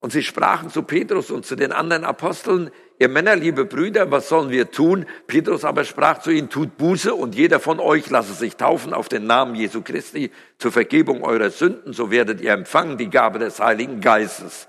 Und 0.00 0.10
sie 0.10 0.24
sprachen 0.24 0.68
zu 0.68 0.82
Petrus 0.82 1.30
und 1.30 1.46
zu 1.46 1.54
den 1.54 1.70
anderen 1.70 2.04
Aposteln, 2.04 2.70
ihr 2.98 3.08
Männer, 3.08 3.36
liebe 3.36 3.64
Brüder, 3.64 4.10
was 4.10 4.28
sollen 4.28 4.50
wir 4.50 4.70
tun? 4.72 5.06
Petrus 5.28 5.64
aber 5.64 5.84
sprach 5.84 6.20
zu 6.20 6.32
ihnen, 6.32 6.50
tut 6.50 6.76
Buße 6.76 7.14
und 7.14 7.36
jeder 7.36 7.60
von 7.60 7.78
euch 7.78 8.10
lasse 8.10 8.34
sich 8.34 8.56
taufen 8.56 8.92
auf 8.92 9.08
den 9.08 9.26
Namen 9.26 9.54
Jesu 9.54 9.80
Christi 9.80 10.32
zur 10.58 10.72
Vergebung 10.72 11.22
eurer 11.22 11.50
Sünden, 11.50 11.92
so 11.92 12.10
werdet 12.10 12.40
ihr 12.40 12.52
empfangen 12.52 12.98
die 12.98 13.10
Gabe 13.10 13.38
des 13.38 13.60
Heiligen 13.60 14.00
Geistes. 14.00 14.66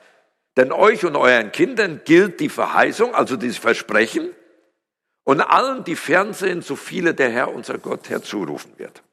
Denn 0.55 0.71
euch 0.71 1.03
und 1.05 1.15
euren 1.15 1.51
Kindern 1.51 2.01
gilt 2.05 2.39
die 2.39 2.49
Verheißung, 2.49 3.15
also 3.15 3.37
dieses 3.37 3.57
Versprechen, 3.57 4.29
und 5.23 5.41
allen, 5.41 5.83
die 5.83 5.95
fern 5.95 6.33
sind, 6.33 6.65
so 6.65 6.75
viele 6.75 7.13
der 7.13 7.29
Herr, 7.31 7.53
unser 7.53 7.77
Gott, 7.77 8.09
herzurufen 8.09 8.77
wird. 8.77 9.03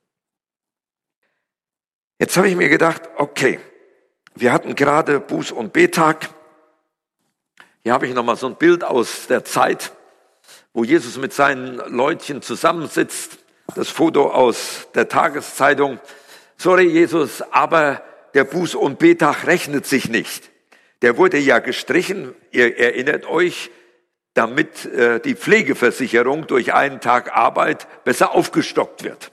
Jetzt 2.18 2.36
habe 2.36 2.48
ich 2.48 2.56
mir 2.56 2.68
gedacht, 2.68 3.02
okay, 3.16 3.60
wir 4.34 4.52
hatten 4.52 4.74
gerade 4.74 5.18
Buß- 5.18 5.52
und 5.52 5.72
Betag. 5.72 6.28
Hier 7.82 7.92
habe 7.92 8.06
ich 8.06 8.14
nochmal 8.14 8.36
so 8.36 8.46
ein 8.46 8.56
Bild 8.56 8.84
aus 8.84 9.26
der 9.28 9.44
Zeit, 9.44 9.92
wo 10.72 10.84
Jesus 10.84 11.16
mit 11.16 11.32
seinen 11.32 11.76
Leutchen 11.76 12.42
zusammensitzt. 12.42 13.38
Das 13.76 13.88
Foto 13.88 14.30
aus 14.30 14.88
der 14.94 15.08
Tageszeitung. 15.08 16.00
Sorry, 16.56 16.88
Jesus, 16.88 17.40
aber 17.40 18.02
der 18.34 18.50
Buß- 18.50 18.76
und 18.76 18.98
Betag 18.98 19.46
rechnet 19.46 19.86
sich 19.86 20.08
nicht. 20.08 20.49
Der 21.02 21.16
wurde 21.16 21.38
ja 21.38 21.58
gestrichen, 21.60 22.34
ihr 22.50 22.78
erinnert 22.78 23.26
euch, 23.26 23.70
damit 24.34 24.84
äh, 24.86 25.20
die 25.20 25.34
Pflegeversicherung 25.34 26.46
durch 26.46 26.72
einen 26.74 27.00
Tag 27.00 27.36
Arbeit 27.36 27.86
besser 28.04 28.34
aufgestockt 28.34 29.02
wird. 29.02 29.32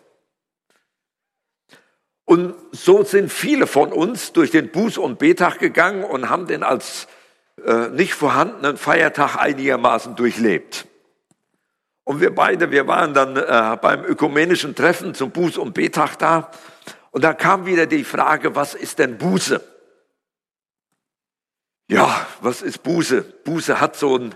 Und 2.26 2.56
so 2.72 3.04
sind 3.04 3.32
viele 3.32 3.68
von 3.68 3.94
uns 3.94 4.34
durch 4.34 4.52
den 4.52 4.72
Buß- 4.72 5.00
und 5.00 5.18
Betag 5.20 5.60
gegangen 5.60 6.04
und 6.04 6.30
haben 6.30 6.48
den 6.48 6.64
als 6.64 7.08
äh, 7.66 7.90
nicht 7.90 8.14
vorhandenen 8.14 8.78
Feiertag 8.78 9.38
einigermaßen 9.38 10.16
durchlebt. 10.16 10.88
Und 12.04 12.22
wir 12.22 12.34
beide, 12.34 12.72
wir 12.72 12.88
waren 12.88 13.14
dann 13.14 13.36
äh, 13.38 13.78
beim 13.82 14.04
ökumenischen 14.06 14.76
Treffen 14.76 15.14
zum 15.14 15.32
Buß- 15.32 15.58
und 15.58 15.74
Betag 15.74 16.18
da. 16.18 16.52
Und 17.12 17.24
da 17.24 17.34
kam 17.34 17.66
wieder 17.66 17.86
die 17.86 18.04
Frage, 18.04 18.56
was 18.56 18.74
ist 18.74 19.00
denn 19.00 19.18
Buße? 19.18 19.62
Ja, 21.88 22.28
was 22.42 22.62
ist 22.62 22.84
Buße? 22.84 23.22
Buße 23.22 23.80
hat 23.80 23.96
so 23.96 24.18
ein, 24.18 24.36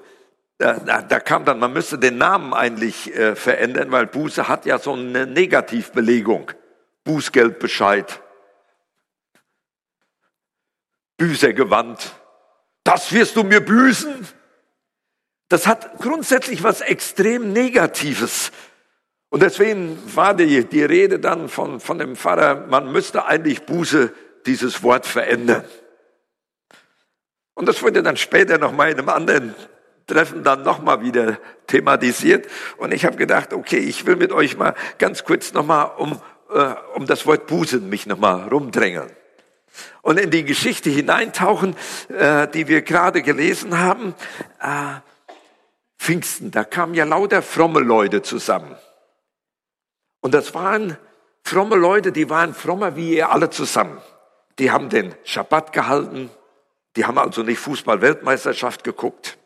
da, 0.58 1.02
da 1.02 1.20
kam 1.20 1.44
dann, 1.44 1.60
man 1.60 1.74
müsste 1.74 1.98
den 1.98 2.18
Namen 2.18 2.54
eigentlich 2.54 3.14
äh, 3.16 3.36
verändern, 3.36 3.92
weil 3.92 4.08
Buße 4.08 4.48
hat 4.48 4.66
ja 4.66 4.80
so 4.80 4.94
eine 4.94 5.28
Negativbelegung. 5.28 6.52
Bußgeldbescheid, 7.04 8.22
Büßergewand. 11.18 12.16
Das 12.84 13.12
wirst 13.12 13.36
du 13.36 13.44
mir 13.44 13.60
büßen. 13.60 14.28
Das 15.50 15.68
hat 15.68 15.98
grundsätzlich 16.00 16.64
was 16.64 16.82
extrem 16.82 17.54
Negatives. 17.54 18.52
Und 19.30 19.44
deswegen 19.44 20.00
war 20.16 20.34
die, 20.34 20.66
die 20.66 20.84
Rede 20.84 21.20
dann 21.20 21.50
von, 21.50 21.80
von 21.80 22.00
dem 22.00 22.16
Pfarrer, 22.16 22.68
man 22.68 22.92
müsste 22.92 23.26
eigentlich 23.26 23.66
Buße 23.66 24.14
dieses 24.46 24.84
Wort 24.84 25.06
verändern. 25.06 25.64
Und 27.54 27.68
das 27.68 27.82
wurde 27.84 28.04
dann 28.04 28.18
später 28.18 28.58
noch 28.58 28.72
mal 28.72 28.90
in 28.92 28.98
einem 28.98 29.10
anderen 29.10 29.56
Treffen 30.08 30.44
dann 30.44 30.64
nochmal 30.64 31.02
wieder 31.02 31.38
thematisiert. 31.68 32.48
Und 32.78 32.94
ich 32.94 33.06
habe 33.06 33.18
gedacht, 33.18 33.54
okay, 33.54 33.78
ich 33.78 34.06
will 34.06 34.16
mit 34.16 34.32
euch 34.32 34.58
mal 34.58 34.74
ganz 34.98 35.24
kurz 35.24 35.54
nochmal 35.54 35.92
um 35.98 36.20
äh, 36.52 36.76
um 36.96 37.06
das 37.06 37.26
Wort 37.26 37.48
Busen 37.48 37.90
mich 37.90 38.06
nochmal 38.06 38.48
rumdrängeln. 38.48 39.12
Und 40.02 40.20
in 40.20 40.32
die 40.32 40.44
Geschichte 40.44 40.90
hineintauchen, 40.90 41.76
äh, 42.10 42.48
die 42.48 42.68
wir 42.68 42.82
gerade 42.82 43.22
gelesen 43.22 43.80
haben. 43.80 44.14
Äh, 44.60 45.00
Pfingsten, 45.98 46.52
da 46.52 46.64
kamen 46.64 46.94
ja 46.94 47.06
lauter 47.06 47.42
fromme 47.42 47.80
Leute 47.80 48.22
zusammen. 48.22 48.76
Und 50.20 50.34
das 50.34 50.54
waren 50.54 50.98
fromme 51.44 51.76
Leute, 51.76 52.12
die 52.12 52.30
waren 52.30 52.54
frommer 52.54 52.96
wie 52.96 53.16
ihr 53.16 53.32
alle 53.32 53.50
zusammen. 53.50 54.02
Die 54.60 54.72
haben 54.72 54.90
den 54.90 55.16
Schabbat 55.24 55.74
gehalten, 55.74 56.30
die 56.96 57.06
haben 57.06 57.18
also 57.18 57.44
nicht 57.44 57.60
Fußball-Weltmeisterschaft 57.60 58.84
geguckt, 58.84 59.38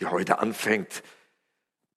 die 0.00 0.06
heute 0.06 0.38
anfängt, 0.38 1.02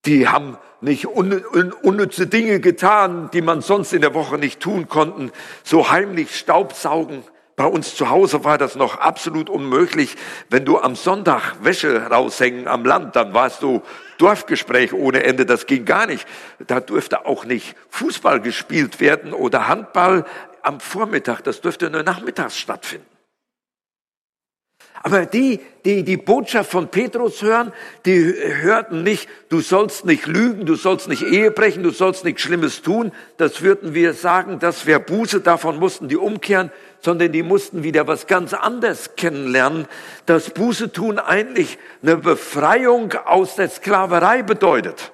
die 0.05 0.27
haben 0.27 0.57
nicht 0.81 1.07
unnütze 1.07 2.27
Dinge 2.27 2.59
getan, 2.59 3.29
die 3.33 3.41
man 3.41 3.61
sonst 3.61 3.91
in 3.91 4.01
der 4.01 4.13
Woche 4.13 4.37
nicht 4.37 4.59
tun 4.59 4.87
konnten. 4.87 5.31
So 5.63 5.89
heimlich 5.89 6.37
Staubsaugen. 6.37 7.23
Bei 7.55 7.65
uns 7.65 7.95
zu 7.95 8.09
Hause 8.09 8.43
war 8.43 8.57
das 8.57 8.75
noch 8.75 8.99
absolut 8.99 9.49
unmöglich. 9.49 10.15
Wenn 10.49 10.65
du 10.65 10.77
am 10.77 10.95
Sonntag 10.95 11.55
Wäsche 11.63 12.11
raushängen 12.11 12.67
am 12.67 12.85
Land, 12.85 13.15
dann 13.15 13.33
warst 13.33 13.63
du 13.63 13.81
Dorfgespräch 14.17 14.93
ohne 14.93 15.23
Ende. 15.23 15.45
Das 15.45 15.65
ging 15.65 15.85
gar 15.85 16.05
nicht. 16.05 16.27
Da 16.67 16.81
durfte 16.81 17.25
auch 17.25 17.45
nicht 17.45 17.75
Fußball 17.89 18.41
gespielt 18.41 18.99
werden 18.99 19.33
oder 19.33 19.67
Handball 19.67 20.25
am 20.61 20.81
Vormittag. 20.81 21.41
Das 21.41 21.61
dürfte 21.61 21.89
nur 21.89 22.03
nachmittags 22.03 22.59
stattfinden. 22.59 23.14
Aber 25.03 25.25
die, 25.25 25.59
die 25.83 26.03
die 26.03 26.17
Botschaft 26.17 26.71
von 26.71 26.89
Petrus 26.89 27.41
hören, 27.41 27.71
die 28.05 28.33
hörten 28.33 29.03
nicht, 29.03 29.29
du 29.49 29.61
sollst 29.61 30.05
nicht 30.05 30.25
lügen, 30.25 30.65
du 30.65 30.75
sollst 30.75 31.07
nicht 31.07 31.21
Ehe 31.21 31.51
brechen, 31.51 31.83
du 31.83 31.91
sollst 31.91 32.23
nichts 32.23 32.41
Schlimmes 32.41 32.81
tun. 32.81 33.11
Das 33.37 33.61
würden 33.61 33.93
wir 33.93 34.13
sagen, 34.13 34.57
das 34.59 34.87
wäre 34.87 34.99
Buße, 34.99 35.41
davon 35.41 35.77
mussten 35.77 36.07
die 36.07 36.17
umkehren, 36.17 36.71
sondern 37.01 37.31
die 37.31 37.43
mussten 37.43 37.83
wieder 37.83 38.07
was 38.07 38.25
ganz 38.25 38.53
anderes 38.53 39.15
kennenlernen, 39.15 39.87
dass 40.25 40.49
Buße 40.49 40.91
tun 40.91 41.19
eigentlich 41.19 41.77
eine 42.01 42.17
Befreiung 42.17 43.13
aus 43.13 43.55
der 43.55 43.69
Sklaverei 43.69 44.41
bedeutet. 44.41 45.11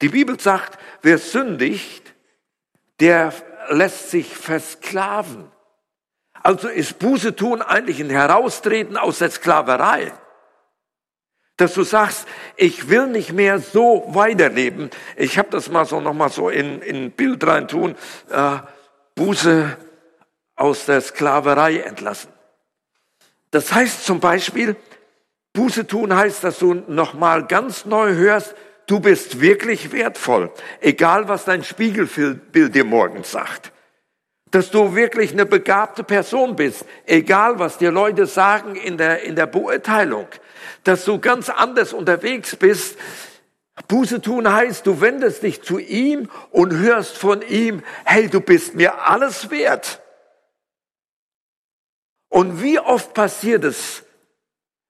Die 0.00 0.08
Bibel 0.08 0.40
sagt, 0.40 0.78
wer 1.02 1.18
sündigt, 1.18 2.14
der 2.98 3.32
lässt 3.68 4.10
sich 4.10 4.34
versklaven. 4.34 5.51
Also 6.42 6.68
ist 6.68 6.98
Buße 6.98 7.36
tun 7.36 7.62
eigentlich 7.62 8.00
ein 8.00 8.10
Heraustreten 8.10 8.96
aus 8.96 9.18
der 9.18 9.30
Sklaverei. 9.30 10.12
Dass 11.56 11.74
du 11.74 11.84
sagst, 11.84 12.26
ich 12.56 12.88
will 12.88 13.06
nicht 13.06 13.32
mehr 13.32 13.60
so 13.60 14.04
weiterleben. 14.08 14.90
Ich 15.16 15.38
habe 15.38 15.50
das 15.50 15.70
mal 15.70 15.84
so 15.84 16.00
nochmal 16.00 16.30
so 16.30 16.48
in, 16.48 16.82
in 16.82 17.12
Bild 17.12 17.46
rein 17.46 17.68
tun. 17.68 17.94
Äh, 18.30 18.58
Buße 19.14 19.76
aus 20.56 20.86
der 20.86 21.00
Sklaverei 21.00 21.80
entlassen. 21.80 22.32
Das 23.50 23.72
heißt 23.72 24.04
zum 24.04 24.18
Beispiel, 24.18 24.76
Buße 25.52 25.86
tun 25.86 26.16
heißt, 26.16 26.42
dass 26.42 26.58
du 26.58 26.74
nochmal 26.74 27.46
ganz 27.46 27.84
neu 27.84 28.14
hörst, 28.14 28.54
du 28.86 28.98
bist 28.98 29.40
wirklich 29.40 29.92
wertvoll. 29.92 30.50
Egal 30.80 31.28
was 31.28 31.44
dein 31.44 31.62
Spiegelbild 31.62 32.74
dir 32.74 32.84
morgens 32.84 33.30
sagt 33.30 33.72
dass 34.52 34.70
du 34.70 34.94
wirklich 34.94 35.32
eine 35.32 35.46
begabte 35.46 36.04
Person 36.04 36.54
bist, 36.56 36.84
egal 37.06 37.58
was 37.58 37.78
dir 37.78 37.90
Leute 37.90 38.26
sagen 38.26 38.76
in 38.76 38.98
der, 38.98 39.22
in 39.22 39.34
der 39.34 39.46
Beurteilung, 39.46 40.28
dass 40.84 41.04
du 41.04 41.18
ganz 41.18 41.48
anders 41.48 41.92
unterwegs 41.92 42.54
bist. 42.54 42.98
Buße 43.88 44.20
tun 44.20 44.52
heißt, 44.52 44.86
du 44.86 45.00
wendest 45.00 45.42
dich 45.42 45.62
zu 45.62 45.78
ihm 45.78 46.28
und 46.50 46.74
hörst 46.74 47.16
von 47.16 47.40
ihm, 47.40 47.82
hey, 48.04 48.28
du 48.28 48.40
bist 48.40 48.74
mir 48.74 49.06
alles 49.06 49.50
wert. 49.50 50.02
Und 52.28 52.62
wie 52.62 52.78
oft 52.78 53.14
passiert 53.14 53.64
es, 53.64 54.04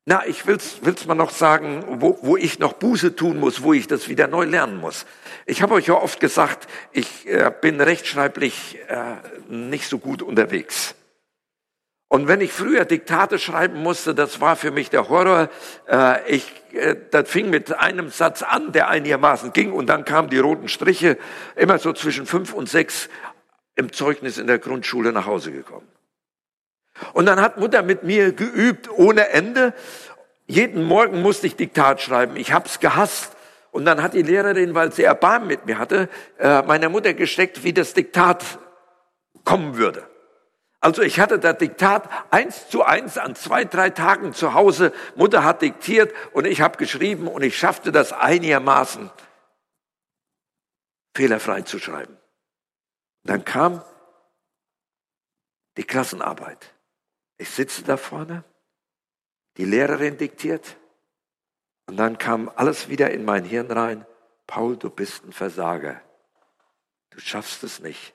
na, 0.05 0.27
ich 0.27 0.47
will's, 0.47 0.79
will's 0.83 1.07
mal 1.07 1.15
noch 1.15 1.31
sagen, 1.31 1.85
wo, 2.01 2.19
wo 2.23 2.37
ich 2.37 2.59
noch 2.59 2.73
Buße 2.73 3.15
tun 3.15 3.39
muss, 3.39 3.63
wo 3.63 3.73
ich 3.73 3.87
das 3.87 4.09
wieder 4.09 4.27
neu 4.27 4.45
lernen 4.45 4.79
muss. 4.79 5.07
Ich 5.47 5.63
habe 5.63 5.75
euch 5.75 5.87
ja 5.87 5.95
oft 5.95 6.19
gesagt, 6.19 6.69
ich 6.91 7.29
äh, 7.29 7.53
bin 7.61 7.81
rechtschreiblich 7.81 8.79
äh, 8.89 9.15
nicht 9.49 9.89
so 9.89 9.99
gut 9.99 10.23
unterwegs. 10.23 10.97
Und 12.09 12.27
wenn 12.27 12.41
ich 12.41 12.53
früher 12.53 12.85
Diktate 12.85 13.39
schreiben 13.39 13.81
musste, 13.81 14.13
das 14.15 14.41
war 14.41 14.57
für 14.57 14.73
mich 14.73 14.91
der 14.91 15.09
Horror. 15.09 15.49
Äh, 15.89 16.35
ich, 16.35 16.53
äh, 16.73 16.97
das 17.13 17.31
fing 17.31 17.49
mit 17.49 17.73
einem 17.73 18.11
Satz 18.11 18.43
an, 18.43 18.73
der 18.73 18.89
einigermaßen 18.89 19.53
ging, 19.53 19.73
und 19.73 19.87
dann 19.87 20.05
kamen 20.05 20.29
die 20.29 20.39
roten 20.39 20.69
Striche, 20.69 21.17
immer 21.55 21.79
so 21.79 21.93
zwischen 21.93 22.27
fünf 22.27 22.53
und 22.53 22.69
sechs 22.69 23.09
im 23.77 23.93
Zeugnis 23.93 24.37
in 24.37 24.49
der 24.49 24.59
Grundschule 24.59 25.13
nach 25.13 25.27
Hause 25.27 25.53
gekommen. 25.53 25.87
Und 27.13 27.27
dann 27.27 27.41
hat 27.41 27.59
Mutter 27.59 27.83
mit 27.83 28.03
mir 28.03 28.33
geübt 28.33 28.91
ohne 28.91 29.29
Ende. 29.31 29.75
Jeden 30.47 30.83
Morgen 30.85 31.23
musste 31.23 31.47
ich 31.47 31.57
Diktat 31.57 32.01
schreiben. 32.01 32.37
Ich 32.37 32.53
hab's 32.53 32.81
gehasst. 32.81 33.37
Und 33.71 33.87
dann 33.87 34.03
hat 34.03 34.13
die 34.13 34.23
Lehrerin, 34.23 34.75
weil 34.75 34.93
sie 34.93 35.05
Erbarmen 35.05 35.49
mit 35.49 35.65
mir 35.65 35.79
hatte, 35.79 36.09
äh, 36.39 36.63
meiner 36.63 36.91
Mutter 36.91 37.15
gesteckt, 37.15 37.65
wie 37.65 37.73
das 37.73 37.95
Diktat 37.95 38.59
kommen 39.45 39.77
würde. 39.77 40.07
Also 40.83 41.01
ich 41.01 41.21
hatte 41.21 41.39
das 41.39 41.59
Diktat 41.59 42.11
eins 42.31 42.69
zu 42.69 42.83
eins 42.83 43.17
an 43.17 43.37
zwei, 43.37 43.65
drei 43.65 43.91
Tagen 43.91 44.35
zu 44.35 44.53
Hause. 44.53 44.93
Mutter 45.15 45.45
hat 45.45 45.63
diktiert 45.63 46.13
und 46.33 46.45
ich 46.45 46.61
habe 46.61 46.77
geschrieben 46.77 47.29
und 47.29 47.43
ich 47.43 47.57
schaffte 47.57 47.93
das 47.93 48.13
einigermaßen 48.13 49.11
fehlerfrei 51.15 51.63
zu 51.63 51.79
schreiben. 51.79 52.19
Dann 53.23 53.45
kam 53.45 53.85
die 55.77 55.85
Klassenarbeit. 55.85 56.75
Ich 57.43 57.51
sitze 57.51 57.83
da 57.83 57.97
vorne, 57.97 58.45
die 59.57 59.65
Lehrerin 59.65 60.17
diktiert 60.17 60.77
und 61.87 61.97
dann 61.97 62.17
kam 62.17 62.49
alles 62.55 62.89
wieder 62.89 63.11
in 63.11 63.25
mein 63.25 63.45
Hirn 63.45 63.69
rein. 63.73 64.07
Paul, 64.47 64.77
du 64.77 64.91
bist 64.91 65.25
ein 65.25 65.33
Versager. 65.33 66.01
Du 67.11 67.19
schaffst 67.19 67.65
es 67.65 67.81
nicht. 67.81 68.15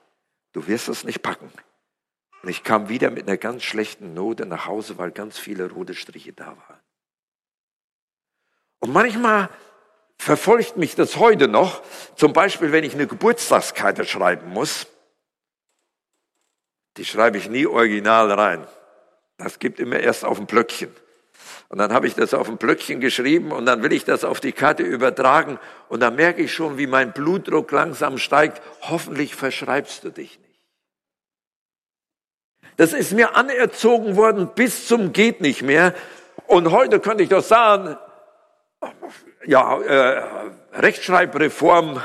Du 0.54 0.66
wirst 0.68 0.88
es 0.88 1.04
nicht 1.04 1.24
packen. 1.24 1.52
Und 2.42 2.48
ich 2.48 2.64
kam 2.64 2.88
wieder 2.88 3.12
mit 3.12 3.28
einer 3.28 3.36
ganz 3.36 3.64
schlechten 3.64 4.14
Note 4.14 4.46
nach 4.46 4.66
Hause, 4.66 4.98
weil 4.98 5.12
ganz 5.12 5.38
viele 5.38 5.70
rote 5.72 5.94
Striche 5.94 6.32
da 6.32 6.46
waren. 6.46 6.80
Und 8.80 8.94
manchmal 8.94 9.50
verfolgt 10.18 10.78
mich 10.78 10.96
das 10.96 11.18
heute 11.18 11.50
noch. 11.50 11.84
Zum 12.16 12.32
Beispiel, 12.32 12.72
wenn 12.72 12.86
ich 12.86 12.94
eine 12.94 13.08
Geburtstagskarte 13.08 14.06
schreiben 14.06 14.52
muss. 14.52 14.88
Die 16.96 17.04
schreibe 17.04 17.38
ich 17.38 17.50
nie 17.50 17.66
original 17.66 18.32
rein. 18.32 18.66
Das 19.38 19.60
gibt 19.60 19.80
immer 19.80 20.00
erst 20.00 20.26
auf 20.26 20.40
ein 20.40 20.48
Blöckchen. 20.48 20.90
Und 21.70 21.80
dann 21.80 21.94
habe 21.94 22.08
ich 22.08 22.16
das 22.16 22.34
auf 22.34 22.50
ein 22.50 22.58
Blöckchen 22.58 23.00
geschrieben 23.02 23.52
und 23.52 23.66
dann 23.66 23.84
will 23.84 23.92
ich 23.92 24.06
das 24.06 24.24
auf 24.24 24.40
die 24.40 24.54
Karte 24.54 24.84
übertragen 24.84 25.60
und 25.90 26.00
dann 26.00 26.16
merke 26.16 26.42
ich 26.42 26.54
schon, 26.54 26.78
wie 26.78 26.88
mein 26.88 27.12
Blutdruck 27.12 27.72
langsam 27.72 28.18
steigt. 28.18 28.62
Hoffentlich 28.82 29.36
verschreibst 29.36 30.04
du 30.04 30.10
dich 30.10 30.40
nicht. 30.40 30.48
Das 32.78 32.94
ist 32.94 33.12
mir 33.12 33.36
anerzogen 33.36 34.16
worden 34.16 34.52
bis 34.56 34.88
zum 34.88 35.12
geht 35.12 35.42
nicht 35.42 35.62
mehr. 35.62 35.94
Und 36.46 36.72
heute 36.72 37.00
könnte 37.00 37.24
ich 37.24 37.30
doch 37.30 37.44
sagen, 37.44 37.98
ja, 39.46 39.80
äh, 39.82 40.24
Rechtschreibreform, 40.74 42.02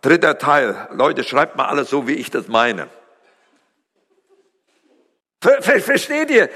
dritter 0.00 0.38
Teil. 0.38 0.88
Leute, 0.92 1.24
schreibt 1.24 1.56
mal 1.56 1.66
alles 1.66 1.90
so, 1.90 2.06
wie 2.06 2.14
ich 2.14 2.30
das 2.30 2.48
meine. 2.48 2.88
Ver, 5.42 5.60
ver, 5.60 5.80
versteht 5.80 6.30
ihr? 6.30 6.48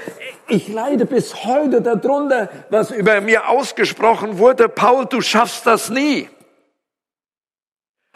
Ich 0.47 0.69
leide 0.69 1.05
bis 1.05 1.43
heute 1.43 1.81
darunter, 1.81 2.47
was 2.69 2.89
über 2.89 3.19
mir 3.19 3.49
ausgesprochen 3.49 4.37
wurde. 4.37 4.69
Paul, 4.69 5.05
du 5.05 5.19
schaffst 5.19 5.67
das 5.67 5.89
nie. 5.89 6.29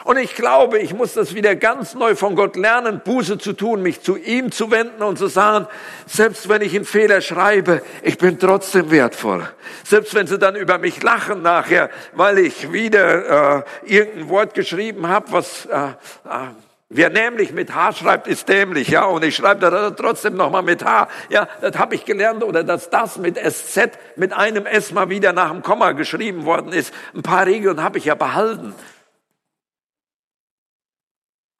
Und 0.05 0.17
ich 0.17 0.33
glaube, 0.33 0.79
ich 0.79 0.93
muss 0.93 1.13
das 1.13 1.35
wieder 1.35 1.57
ganz 1.57 1.93
neu 1.93 2.15
von 2.15 2.35
Gott 2.37 2.55
lernen, 2.55 3.01
Buße 3.03 3.37
zu 3.37 3.51
tun, 3.51 3.81
mich 3.81 3.99
zu 3.99 4.15
ihm 4.15 4.53
zu 4.53 4.71
wenden 4.71 5.03
und 5.03 5.17
zu 5.17 5.27
sagen, 5.27 5.67
selbst 6.05 6.47
wenn 6.47 6.61
ich 6.61 6.73
einen 6.73 6.85
Fehler 6.85 7.19
schreibe, 7.19 7.81
ich 8.01 8.17
bin 8.17 8.39
trotzdem 8.39 8.91
wertvoll. 8.91 9.45
Selbst 9.83 10.15
wenn 10.15 10.25
sie 10.25 10.39
dann 10.39 10.55
über 10.55 10.77
mich 10.77 11.03
lachen 11.03 11.41
nachher, 11.41 11.89
weil 12.13 12.39
ich 12.39 12.71
wieder 12.71 13.57
äh, 13.57 13.63
irgendein 13.83 14.29
Wort 14.29 14.53
geschrieben 14.53 15.09
habe, 15.09 15.33
was 15.33 15.65
äh, 15.65 15.89
äh, 15.89 15.91
Wer 16.93 17.09
nämlich 17.09 17.53
mit 17.53 17.73
H 17.73 17.93
schreibt, 17.93 18.27
ist 18.27 18.49
dämlich, 18.49 18.89
ja, 18.89 19.05
und 19.05 19.23
ich 19.23 19.37
schreibe 19.37 19.61
da 19.61 19.91
trotzdem 19.91 20.35
nochmal 20.35 20.61
mit 20.61 20.83
H, 20.83 21.07
ja, 21.29 21.47
das 21.61 21.77
habe 21.77 21.95
ich 21.95 22.03
gelernt, 22.03 22.43
oder 22.43 22.65
dass 22.65 22.89
das 22.89 23.17
mit 23.17 23.37
SZ 23.37 23.97
mit 24.17 24.33
einem 24.33 24.65
S 24.65 24.91
mal 24.91 25.09
wieder 25.09 25.31
nach 25.31 25.51
dem 25.51 25.61
Komma 25.61 25.93
geschrieben 25.93 26.43
worden 26.43 26.73
ist. 26.73 26.93
Ein 27.15 27.21
paar 27.21 27.45
Regeln 27.45 27.81
habe 27.81 27.97
ich 27.97 28.03
ja 28.03 28.15
behalten. 28.15 28.75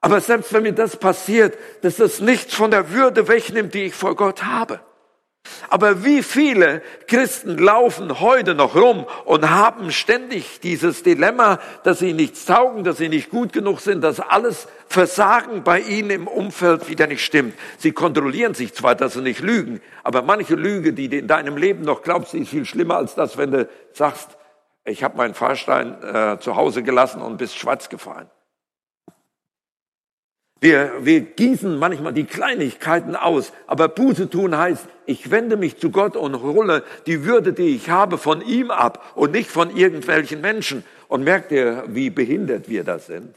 Aber 0.02 0.20
selbst 0.20 0.52
wenn 0.52 0.64
mir 0.64 0.74
das 0.74 0.98
passiert, 0.98 1.58
dass 1.82 1.96
das 1.96 2.20
nichts 2.20 2.54
von 2.54 2.70
der 2.70 2.92
Würde 2.92 3.30
wegnimmt, 3.30 3.74
die 3.74 3.84
ich 3.84 3.96
vor 3.96 4.18
Gott 4.18 4.44
habe. 4.44 4.82
Aber 5.72 6.04
wie 6.04 6.22
viele 6.22 6.82
Christen 7.08 7.58
laufen 7.58 8.20
heute 8.20 8.56
noch 8.56 8.76
rum 8.76 9.06
und 9.24 9.50
haben 9.50 9.92
ständig 9.92 10.60
dieses 10.60 11.02
Dilemma, 11.02 11.60
dass 11.84 12.00
sie 12.00 12.12
nichts 12.12 12.46
taugen, 12.46 12.84
dass 12.84 12.98
sie 12.98 13.08
nicht 13.08 13.30
gut 13.30 13.54
genug 13.54 13.80
sind, 13.80 14.04
dass 14.04 14.20
alles 14.20 14.68
Versagen 14.90 15.64
bei 15.64 15.80
ihnen 15.80 16.10
im 16.10 16.28
Umfeld 16.28 16.90
wieder 16.90 17.08
nicht 17.08 17.24
stimmt. 17.24 17.54
Sie 17.78 17.94
kontrollieren 17.94 18.54
sich 18.54 18.74
zwar, 18.74 18.96
dass 18.96 19.14
sie 19.14 19.22
nicht 19.22 19.40
lügen, 19.40 19.80
aber 20.04 20.24
manche 20.24 20.56
Lüge, 20.56 20.92
die 20.92 21.08
du 21.08 21.18
in 21.18 21.28
deinem 21.28 21.56
Leben 21.56 21.84
noch 21.84 22.02
glaubst, 22.02 22.34
ist 22.34 22.50
viel 22.50 22.66
schlimmer 22.66 22.98
als 22.98 23.16
das, 23.16 23.38
wenn 23.38 23.52
du 23.52 23.70
sagst, 23.94 24.38
ich 24.84 25.06
habe 25.06 25.16
meinen 25.16 25.36
Fahrstein 25.36 26.04
äh, 26.04 26.38
zu 26.40 26.58
Hause 26.58 26.84
gelassen 26.84 27.22
und 27.22 27.38
bist 27.38 27.58
schwarz 27.58 27.88
gefahren. 27.88 28.30
Wir, 30.64 31.04
wir 31.04 31.22
gießen 31.22 31.80
manchmal 31.80 32.14
die 32.14 32.26
Kleinigkeiten 32.26 33.16
aus, 33.16 33.52
aber 33.66 33.88
Buße 33.88 34.30
tun 34.30 34.56
heißt, 34.56 34.88
ich 35.08 35.32
wende 35.32 35.58
mich 35.58 35.80
zu 35.80 35.90
Gott 35.90 36.16
und 36.16 36.40
hole 36.44 36.84
die 37.08 37.26
Würde, 37.26 37.52
die 37.52 37.76
ich 37.76 37.90
habe, 37.90 38.20
von 38.20 38.42
ihm 38.42 38.70
ab 38.70 39.12
und 39.16 39.32
nicht 39.32 39.50
von 39.50 39.76
irgendwelchen 39.76 40.40
Menschen. 40.40 40.84
Und 41.08 41.24
merkt 41.24 41.52
ihr, 41.52 41.84
wie 41.88 42.12
behindert 42.12 42.70
wir 42.70 42.84
das 42.84 43.08
sind? 43.08 43.36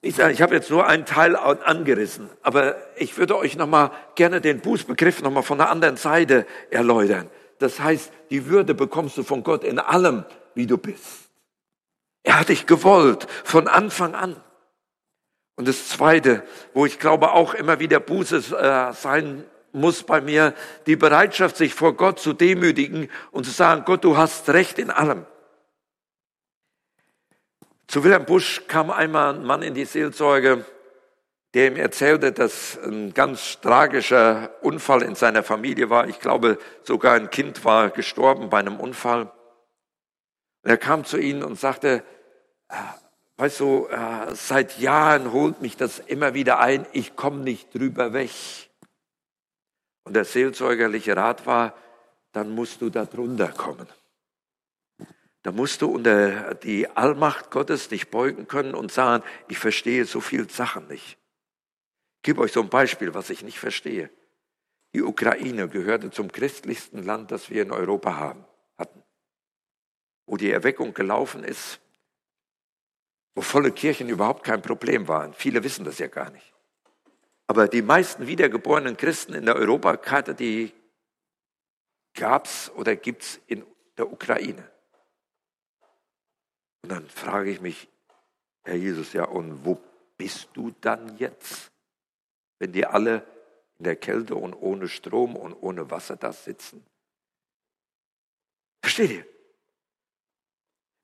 Ich 0.00 0.16
sage, 0.16 0.32
ich 0.32 0.42
habe 0.42 0.54
jetzt 0.56 0.70
nur 0.70 0.88
einen 0.88 1.06
Teil 1.06 1.36
angerissen, 1.36 2.28
aber 2.42 2.76
ich 2.96 3.16
würde 3.18 3.36
euch 3.36 3.56
noch 3.56 3.68
mal 3.68 3.92
gerne 4.16 4.40
den 4.40 4.60
Bußbegriff 4.60 5.22
noch 5.22 5.30
mal 5.30 5.42
von 5.42 5.58
der 5.58 5.70
anderen 5.70 5.96
Seite 5.96 6.44
erläutern. 6.70 7.30
Das 7.60 7.78
heißt, 7.78 8.10
die 8.30 8.46
Würde 8.46 8.74
bekommst 8.74 9.16
du 9.16 9.22
von 9.22 9.44
Gott 9.44 9.62
in 9.62 9.78
allem, 9.78 10.24
wie 10.54 10.66
du 10.66 10.76
bist. 10.76 11.27
Er 12.22 12.40
hat 12.40 12.48
dich 12.48 12.66
gewollt 12.66 13.26
von 13.44 13.68
Anfang 13.68 14.14
an. 14.14 14.36
Und 15.56 15.66
das 15.66 15.88
Zweite, 15.88 16.44
wo 16.72 16.86
ich 16.86 16.98
glaube 16.98 17.32
auch 17.32 17.54
immer 17.54 17.80
wieder 17.80 17.98
Buße 18.00 18.36
äh, 18.56 18.92
sein 18.92 19.44
muss 19.72 20.02
bei 20.02 20.20
mir, 20.20 20.54
die 20.86 20.96
Bereitschaft, 20.96 21.56
sich 21.56 21.74
vor 21.74 21.94
Gott 21.94 22.20
zu 22.20 22.32
demütigen 22.32 23.10
und 23.32 23.44
zu 23.44 23.50
sagen, 23.50 23.82
Gott, 23.84 24.04
du 24.04 24.16
hast 24.16 24.48
Recht 24.50 24.78
in 24.78 24.90
allem. 24.90 25.26
Zu 27.86 28.04
Wilhelm 28.04 28.26
Busch 28.26 28.62
kam 28.68 28.90
einmal 28.90 29.34
ein 29.34 29.44
Mann 29.44 29.62
in 29.62 29.74
die 29.74 29.84
Seelsorge, 29.84 30.64
der 31.54 31.68
ihm 31.68 31.76
erzählte, 31.76 32.32
dass 32.32 32.78
ein 32.84 33.14
ganz 33.14 33.60
tragischer 33.60 34.50
Unfall 34.60 35.02
in 35.02 35.14
seiner 35.14 35.42
Familie 35.42 35.88
war. 35.88 36.06
Ich 36.06 36.20
glaube, 36.20 36.58
sogar 36.82 37.14
ein 37.14 37.30
Kind 37.30 37.64
war 37.64 37.88
gestorben 37.90 38.50
bei 38.50 38.58
einem 38.58 38.78
Unfall. 38.78 39.32
Und 40.68 40.72
er 40.72 40.76
kam 40.76 41.06
zu 41.06 41.16
ihnen 41.16 41.42
und 41.44 41.58
sagte, 41.58 42.04
weißt 43.38 43.60
du, 43.60 43.86
äh, 43.86 44.34
seit 44.34 44.78
Jahren 44.78 45.32
holt 45.32 45.62
mich 45.62 45.78
das 45.78 45.98
immer 45.98 46.34
wieder 46.34 46.58
ein, 46.58 46.86
ich 46.92 47.16
komme 47.16 47.38
nicht 47.38 47.74
drüber 47.74 48.12
weg. 48.12 48.32
Und 50.04 50.12
der 50.12 50.26
seelsorgerliche 50.26 51.16
Rat 51.16 51.46
war, 51.46 51.74
dann 52.32 52.54
musst 52.54 52.82
du 52.82 52.90
da 52.90 53.06
drunter 53.06 53.48
kommen. 53.48 53.86
Da 55.42 55.52
musst 55.52 55.80
du 55.80 55.86
unter 55.90 56.54
die 56.56 56.86
Allmacht 56.86 57.50
Gottes 57.50 57.88
dich 57.88 58.10
beugen 58.10 58.46
können 58.46 58.74
und 58.74 58.92
sagen, 58.92 59.24
ich 59.48 59.58
verstehe 59.58 60.04
so 60.04 60.20
viele 60.20 60.50
Sachen 60.50 60.86
nicht. 60.88 61.16
Ich 62.16 62.24
gebe 62.24 62.42
euch 62.42 62.52
so 62.52 62.60
ein 62.60 62.68
Beispiel, 62.68 63.14
was 63.14 63.30
ich 63.30 63.42
nicht 63.42 63.58
verstehe. 63.58 64.10
Die 64.92 65.02
Ukraine 65.02 65.66
gehörte 65.66 66.10
zum 66.10 66.30
christlichsten 66.30 67.02
Land, 67.02 67.30
das 67.30 67.48
wir 67.48 67.62
in 67.62 67.72
Europa 67.72 68.16
haben. 68.16 68.44
Wo 70.28 70.36
die 70.36 70.50
Erweckung 70.50 70.92
gelaufen 70.92 71.42
ist, 71.42 71.80
wo 73.34 73.40
volle 73.40 73.72
Kirchen 73.72 74.10
überhaupt 74.10 74.44
kein 74.44 74.60
Problem 74.60 75.08
waren. 75.08 75.32
Viele 75.32 75.64
wissen 75.64 75.84
das 75.84 75.98
ja 75.98 76.06
gar 76.06 76.30
nicht. 76.30 76.54
Aber 77.46 77.66
die 77.66 77.80
meisten 77.80 78.26
wiedergeborenen 78.26 78.98
Christen 78.98 79.32
in 79.32 79.46
der 79.46 79.56
Europakarte, 79.56 80.34
die 80.34 80.72
gab's 82.14 82.70
oder 82.70 82.94
gibt's 82.94 83.40
in 83.46 83.64
der 83.96 84.12
Ukraine. 84.12 84.70
Und 86.82 86.90
dann 86.90 87.08
frage 87.08 87.50
ich 87.50 87.62
mich, 87.62 87.88
Herr 88.64 88.76
Jesus, 88.76 89.14
ja, 89.14 89.24
und 89.24 89.64
wo 89.64 89.80
bist 90.18 90.50
du 90.52 90.74
dann 90.82 91.16
jetzt, 91.16 91.72
wenn 92.58 92.72
die 92.72 92.84
alle 92.84 93.24
in 93.78 93.84
der 93.84 93.96
Kälte 93.96 94.34
und 94.34 94.52
ohne 94.52 94.88
Strom 94.88 95.36
und 95.36 95.54
ohne 95.54 95.90
Wasser 95.90 96.16
da 96.16 96.34
sitzen? 96.34 96.84
Versteht 98.82 99.10
ihr? 99.10 99.37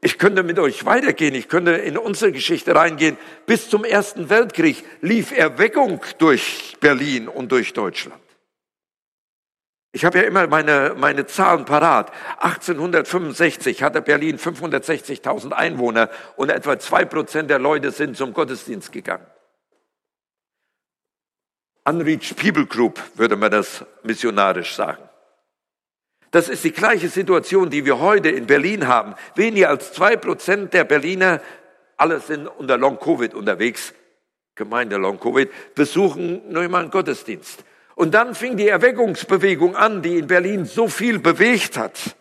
Ich 0.04 0.18
könnte 0.18 0.42
mit 0.42 0.58
euch 0.58 0.84
weitergehen, 0.84 1.34
ich 1.34 1.48
könnte 1.48 1.70
in 1.70 1.96
unsere 1.96 2.30
Geschichte 2.30 2.74
reingehen. 2.74 3.16
Bis 3.46 3.70
zum 3.70 3.84
Ersten 3.84 4.28
Weltkrieg 4.28 4.84
lief 5.00 5.32
Erweckung 5.32 6.02
durch 6.18 6.76
Berlin 6.78 7.26
und 7.26 7.50
durch 7.50 7.72
Deutschland. 7.72 8.20
Ich 9.92 10.04
habe 10.04 10.18
ja 10.18 10.24
immer 10.24 10.46
meine, 10.46 10.94
meine 10.98 11.24
Zahlen 11.24 11.64
parat. 11.64 12.12
1865 12.36 13.82
hatte 13.82 14.02
Berlin 14.02 14.36
560.000 14.36 15.52
Einwohner 15.52 16.10
und 16.36 16.50
etwa 16.50 16.78
zwei 16.78 17.06
Prozent 17.06 17.48
der 17.48 17.58
Leute 17.58 17.90
sind 17.90 18.14
zum 18.14 18.34
Gottesdienst 18.34 18.92
gegangen. 18.92 19.26
Unreached 21.86 22.36
People 22.36 22.66
Group 22.66 23.00
würde 23.14 23.36
man 23.36 23.50
das 23.50 23.86
missionarisch 24.02 24.74
sagen. 24.74 25.08
Das 26.34 26.48
ist 26.48 26.64
die 26.64 26.72
gleiche 26.72 27.08
Situation, 27.08 27.70
die 27.70 27.84
wir 27.84 28.00
heute 28.00 28.28
in 28.28 28.48
Berlin 28.48 28.88
haben. 28.88 29.14
Weniger 29.36 29.68
als 29.68 29.92
zwei 29.92 30.16
Prozent 30.16 30.74
der 30.74 30.82
Berliner, 30.82 31.40
alle 31.96 32.18
sind 32.18 32.48
unter 32.48 32.76
Long-Covid 32.76 33.34
unterwegs, 33.34 33.94
Gemeinde 34.56 34.96
Long-Covid, 34.96 35.48
besuchen 35.76 36.42
nur 36.50 36.64
immer 36.64 36.78
einen 36.78 36.90
Gottesdienst. 36.90 37.62
Und 37.94 38.14
dann 38.14 38.34
fing 38.34 38.56
die 38.56 38.66
Erweckungsbewegung 38.66 39.76
an, 39.76 40.02
die 40.02 40.18
in 40.18 40.26
Berlin 40.26 40.64
so 40.64 40.88
viel 40.88 41.20
bewegt 41.20 41.76
hat. 41.76 42.16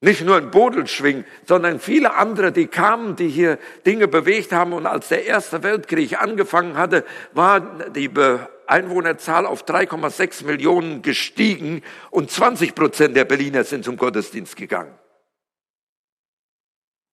Nicht 0.00 0.24
nur 0.24 0.36
in 0.36 0.50
Bodelschwing, 0.50 1.24
sondern 1.46 1.78
viele 1.78 2.14
andere, 2.14 2.50
die 2.50 2.66
kamen, 2.66 3.14
die 3.14 3.28
hier 3.28 3.60
Dinge 3.86 4.08
bewegt 4.08 4.50
haben. 4.50 4.72
Und 4.72 4.84
als 4.84 5.10
der 5.10 5.26
Erste 5.26 5.62
Weltkrieg 5.62 6.20
angefangen 6.20 6.76
hatte, 6.76 7.04
war 7.34 7.60
die 7.90 8.08
Be 8.08 8.48
Einwohnerzahl 8.68 9.46
auf 9.46 9.64
3,6 9.64 10.44
Millionen 10.44 11.02
gestiegen 11.02 11.82
und 12.10 12.30
20 12.30 12.74
Prozent 12.74 13.16
der 13.16 13.24
Berliner 13.24 13.64
sind 13.64 13.84
zum 13.84 13.96
Gottesdienst 13.96 14.56
gegangen. 14.56 14.96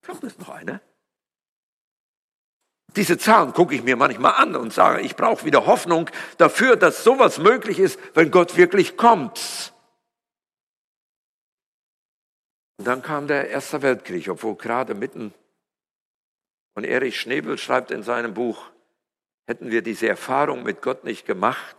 Glaubt 0.04 0.24
das 0.24 0.38
noch 0.38 0.50
einer? 0.50 0.82
Diese 2.96 3.18
Zahlen 3.18 3.54
gucke 3.54 3.76
ich 3.76 3.84
mir 3.84 3.98
manchmal 3.98 4.36
an 4.36 4.56
und 4.56 4.72
sage, 4.72 5.02
ich 5.02 5.16
brauche 5.16 5.46
wieder 5.46 5.66
Hoffnung 5.66 6.10
dafür, 6.38 6.76
dass 6.78 7.04
sowas 7.04 7.40
möglich 7.40 7.80
ist, 7.80 8.00
wenn 8.14 8.32
Gott 8.32 8.56
wirklich 8.56 8.96
kommt. 8.96 9.74
Und 12.78 12.86
dann 12.86 13.02
kam 13.02 13.28
der 13.28 13.50
Erste 13.50 13.82
Weltkrieg, 13.82 14.30
obwohl 14.30 14.56
gerade 14.56 14.94
mitten, 14.94 15.34
und 16.76 16.84
Erich 16.84 17.20
Schnebel 17.20 17.58
schreibt 17.58 17.92
in 17.92 18.04
seinem 18.04 18.34
Buch, 18.34 18.70
hätten 19.48 19.72
wir 19.72 19.82
diese 19.82 20.08
Erfahrung 20.08 20.64
mit 20.64 20.82
Gott 20.82 21.04
nicht 21.04 21.26
gemacht 21.26 21.76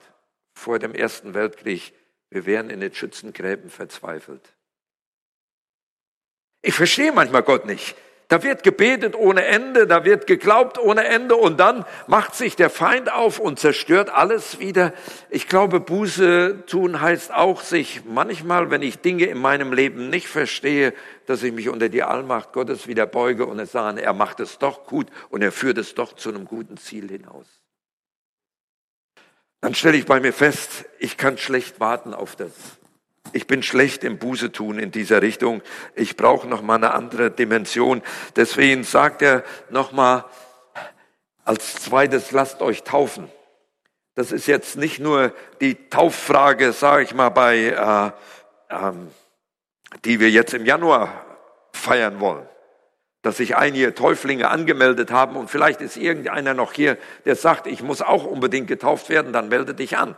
vor 0.55 0.79
dem 0.79 0.94
Ersten 0.94 1.35
Weltkrieg, 1.35 1.92
wir 2.31 2.46
wären 2.46 2.70
in 2.70 2.81
den 2.81 2.94
Schützengräben 2.94 3.70
verzweifelt. 3.70 4.57
Ich 6.62 6.74
verstehe 6.74 7.12
manchmal 7.12 7.42
Gott 7.42 7.66
nicht. 7.66 7.96
Da 8.28 8.42
wird 8.42 8.64
gebetet 8.64 9.14
ohne 9.14 9.44
Ende, 9.44 9.86
da 9.86 10.04
wird 10.04 10.26
geglaubt 10.26 10.80
ohne 10.80 11.04
Ende 11.04 11.36
und 11.36 11.60
dann 11.60 11.84
macht 12.08 12.34
sich 12.34 12.56
der 12.56 12.70
Feind 12.70 13.12
auf 13.12 13.38
und 13.38 13.60
zerstört 13.60 14.10
alles 14.10 14.58
wieder. 14.58 14.92
Ich 15.30 15.46
glaube, 15.46 15.78
Buße 15.78 16.64
tun 16.66 17.00
heißt 17.00 17.32
auch 17.32 17.60
sich 17.60 18.02
manchmal, 18.04 18.70
wenn 18.70 18.82
ich 18.82 18.98
Dinge 18.98 19.26
in 19.26 19.38
meinem 19.38 19.72
Leben 19.72 20.10
nicht 20.10 20.26
verstehe, 20.26 20.92
dass 21.26 21.44
ich 21.44 21.52
mich 21.52 21.68
unter 21.68 21.88
die 21.88 22.02
Allmacht 22.02 22.52
Gottes 22.52 22.88
wieder 22.88 23.06
beuge 23.06 23.46
und 23.46 23.60
es 23.60 23.70
sage, 23.70 24.02
er 24.02 24.12
macht 24.12 24.40
es 24.40 24.58
doch 24.58 24.86
gut 24.86 25.06
und 25.30 25.42
er 25.42 25.52
führt 25.52 25.78
es 25.78 25.94
doch 25.94 26.12
zu 26.12 26.30
einem 26.30 26.46
guten 26.46 26.78
Ziel 26.78 27.08
hinaus. 27.08 27.46
Dann 29.60 29.74
stelle 29.76 29.96
ich 29.96 30.06
bei 30.06 30.18
mir 30.18 30.32
fest, 30.32 30.84
ich 30.98 31.16
kann 31.16 31.38
schlecht 31.38 31.78
warten 31.78 32.12
auf 32.12 32.34
das 32.34 32.52
ich 33.32 33.46
bin 33.46 33.62
schlecht 33.62 34.04
im 34.04 34.18
Buße 34.18 34.52
tun 34.52 34.78
in 34.78 34.90
dieser 34.90 35.22
Richtung. 35.22 35.62
Ich 35.94 36.16
brauche 36.16 36.46
noch 36.46 36.62
mal 36.62 36.76
eine 36.76 36.94
andere 36.94 37.30
Dimension. 37.30 38.02
Deswegen 38.34 38.84
sagt 38.84 39.22
er 39.22 39.44
noch 39.70 39.92
mal 39.92 40.24
als 41.44 41.74
zweites, 41.74 42.32
lasst 42.32 42.60
euch 42.60 42.82
taufen. 42.82 43.30
Das 44.16 44.32
ist 44.32 44.46
jetzt 44.46 44.76
nicht 44.76 44.98
nur 44.98 45.32
die 45.60 45.74
Tauffrage, 45.90 46.72
sage 46.72 47.04
ich 47.04 47.14
mal, 47.14 47.28
bei, 47.28 48.12
äh, 48.70 48.74
ähm, 48.74 49.10
die 50.04 50.20
wir 50.20 50.30
jetzt 50.30 50.54
im 50.54 50.64
Januar 50.64 51.24
feiern 51.72 52.18
wollen. 52.18 52.48
Dass 53.22 53.36
sich 53.36 53.56
einige 53.56 53.94
Täuflinge 53.94 54.48
angemeldet 54.48 55.10
haben 55.10 55.36
und 55.36 55.50
vielleicht 55.50 55.80
ist 55.82 55.96
irgendeiner 55.96 56.54
noch 56.54 56.72
hier, 56.72 56.96
der 57.26 57.36
sagt, 57.36 57.66
ich 57.66 57.82
muss 57.82 58.00
auch 58.00 58.24
unbedingt 58.24 58.68
getauft 58.68 59.10
werden, 59.10 59.32
dann 59.32 59.48
melde 59.48 59.74
dich 59.74 59.98
an. 59.98 60.16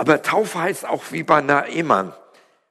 Aber 0.00 0.22
Taufe 0.22 0.58
heißt 0.58 0.88
auch 0.88 1.02
wie 1.10 1.22
bei 1.22 1.42
Naaman. 1.42 2.14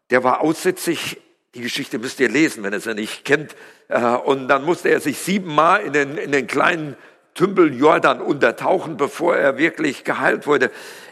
Der 0.10 0.24
war 0.24 0.42
aussätzig. 0.42 1.22
Die 1.54 1.62
Geschichte 1.62 2.00
müsst 2.00 2.20
ihr 2.20 2.28
lesen, 2.28 2.64
wenn 2.64 2.74
ihr 2.74 2.80
sie 2.80 2.96
nicht 2.96 3.24
kennt. 3.24 3.56
Äh, 3.88 4.02
und 4.02 4.48
dann 4.48 4.66
musste 4.66 4.90
er 4.90 5.00
sich 5.00 5.20
siebenmal 5.20 5.82
in 5.82 5.94
den, 5.94 6.18
in 6.18 6.32
den 6.32 6.48
kleinen 6.48 6.98
Tümpel 7.36 7.72
Jordan 7.78 8.20
untertauchen, 8.20 8.98
bevor 8.98 9.36
er 9.36 9.60
wirklich 9.60 10.04
geheilt 10.04 10.48
wurde. 10.48 10.72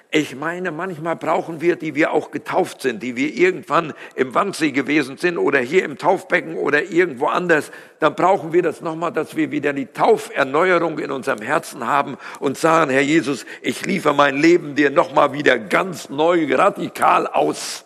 Ich 0.09 0.35
meine, 0.35 0.71
manchmal 0.71 1.17
brauchen 1.17 1.59
wir, 1.59 1.75
die 1.75 1.93
wir 1.93 2.13
auch 2.13 2.31
getauft 2.31 2.81
sind, 2.81 3.03
die 3.03 3.17
wir 3.17 3.33
irgendwann 3.33 3.93
im 4.15 4.33
Wandsee 4.33 4.71
gewesen 4.71 5.17
sind 5.17 5.37
oder 5.37 5.59
hier 5.59 5.83
im 5.83 5.97
Taufbecken 5.97 6.55
oder 6.55 6.83
irgendwo 6.83 7.27
anders, 7.27 7.71
dann 7.99 8.15
brauchen 8.15 8.53
wir 8.53 8.61
das 8.61 8.79
nochmal, 8.79 9.11
dass 9.11 9.35
wir 9.35 9.51
wieder 9.51 9.73
die 9.73 9.87
Tauferneuerung 9.87 10.97
in 10.99 11.11
unserem 11.11 11.41
Herzen 11.41 11.85
haben 11.85 12.17
und 12.39 12.57
sagen, 12.57 12.89
Herr 12.89 13.01
Jesus, 13.01 13.45
ich 13.61 13.85
liefere 13.85 14.13
mein 14.13 14.37
Leben 14.37 14.75
dir 14.75 14.91
nochmal 14.91 15.33
wieder 15.33 15.59
ganz 15.59 16.09
neu, 16.09 16.55
radikal 16.55 17.27
aus. 17.27 17.83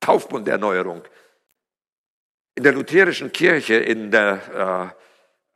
Taufbunderneuerung. 0.00 1.02
In 2.54 2.64
der 2.64 2.72
lutherischen 2.72 3.30
Kirche 3.30 3.74
in 3.74 4.10
der, 4.10 4.92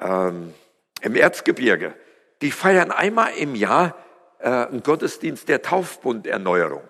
äh, 0.00 0.06
ähm, 0.06 0.54
im 1.00 1.16
Erzgebirge, 1.16 1.94
die 2.42 2.50
feiern 2.50 2.90
einmal 2.90 3.32
im 3.34 3.54
Jahr 3.54 3.96
äh, 4.46 4.68
einen 4.68 4.82
Gottesdienst 4.84 5.48
der 5.48 5.60
Taufbunderneuerung. 5.60 6.88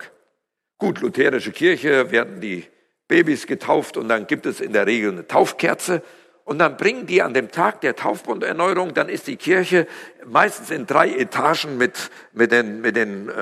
Gut, 0.78 1.00
lutherische 1.00 1.52
Kirche 1.52 2.10
werden 2.10 2.42
die 2.42 2.66
Babys 3.08 3.46
getauft 3.46 3.96
und 3.96 4.08
dann 4.08 4.26
gibt 4.26 4.44
es 4.44 4.60
in 4.60 4.74
der 4.74 4.86
Regel 4.86 5.12
eine 5.12 5.26
Taufkerze 5.26 6.02
und 6.46 6.60
dann 6.60 6.76
bringen 6.76 7.06
die 7.06 7.22
an 7.22 7.34
dem 7.34 7.50
Tag 7.50 7.80
der 7.80 7.96
Taufbunderneuerung, 7.96 8.94
dann 8.94 9.08
ist 9.08 9.26
die 9.26 9.34
Kirche 9.34 9.88
meistens 10.24 10.70
in 10.70 10.86
drei 10.86 11.10
Etagen 11.10 11.76
mit, 11.76 12.10
mit 12.32 12.52
den, 12.52 12.80
mit 12.80 12.94
den 12.94 13.28
äh, 13.28 13.32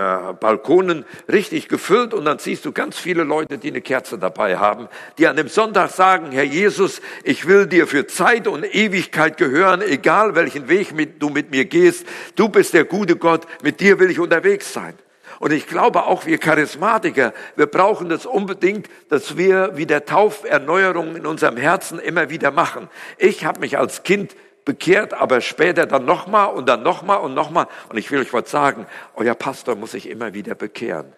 Balkonen 0.41 1.05
richtig 1.31 1.69
gefüllt 1.69 2.15
und 2.15 2.25
dann 2.25 2.39
siehst 2.39 2.65
du 2.65 2.73
ganz 2.73 2.97
viele 2.97 3.23
Leute, 3.23 3.59
die 3.59 3.69
eine 3.69 3.83
Kerze 3.83 4.17
dabei 4.17 4.57
haben, 4.57 4.89
die 5.19 5.27
an 5.27 5.37
dem 5.37 5.49
Sonntag 5.49 5.91
sagen, 5.91 6.33
Herr 6.33 6.45
Jesus, 6.45 7.03
ich 7.25 7.47
will 7.47 7.67
dir 7.67 7.87
für 7.87 8.07
Zeit 8.07 8.49
und 8.49 8.65
Ewigkeit 8.65 9.37
gehören, 9.37 9.83
egal 9.83 10.35
welchen 10.35 10.71
Weg 10.71 10.95
mit, 10.95 11.23
du 11.23 11.29
mit 11.29 11.51
mir 11.51 11.67
gehst, 11.67 12.07
du 12.37 12.49
bist 12.49 12.73
der 12.73 12.85
gute 12.85 13.17
Gott, 13.17 13.47
mit 13.63 13.81
dir 13.81 13.99
will 13.99 14.11
ich 14.11 14.19
unterwegs 14.19 14.73
sein. 14.73 14.95
Und 15.41 15.53
ich 15.53 15.67
glaube 15.67 16.05
auch 16.05 16.27
wir 16.27 16.39
Charismatiker, 16.39 17.33
wir 17.57 17.67
brauchen 17.67 18.09
das 18.09 18.27
unbedingt, 18.27 18.89
dass 19.09 19.37
wir 19.37 19.77
wieder 19.77 20.05
Tauferneuerungen 20.05 21.17
in 21.17 21.27
unserem 21.27 21.57
Herzen 21.57 21.99
immer 21.99 22.31
wieder 22.31 22.51
machen. 22.51 22.89
Ich 23.19 23.45
habe 23.45 23.61
mich 23.61 23.79
als 23.79 24.03
Kind 24.03 24.35
bekehrt, 24.65 25.15
aber 25.15 25.41
später 25.41 25.87
dann 25.87 26.05
nochmal 26.05 26.55
und 26.55 26.69
dann 26.69 26.83
nochmal 26.83 27.21
und 27.21 27.35
nochmal. 27.35 27.67
Und 27.89 27.99
ich 27.99 28.11
will 28.11 28.21
euch 28.21 28.33
was 28.33 28.51
sagen, 28.51 28.87
euer 29.15 29.35
Pastor 29.35 29.77
muss 29.77 29.93
sich 29.93 30.09
immer 30.09 30.35
wieder 30.35 30.55
bekehren. 30.55 31.13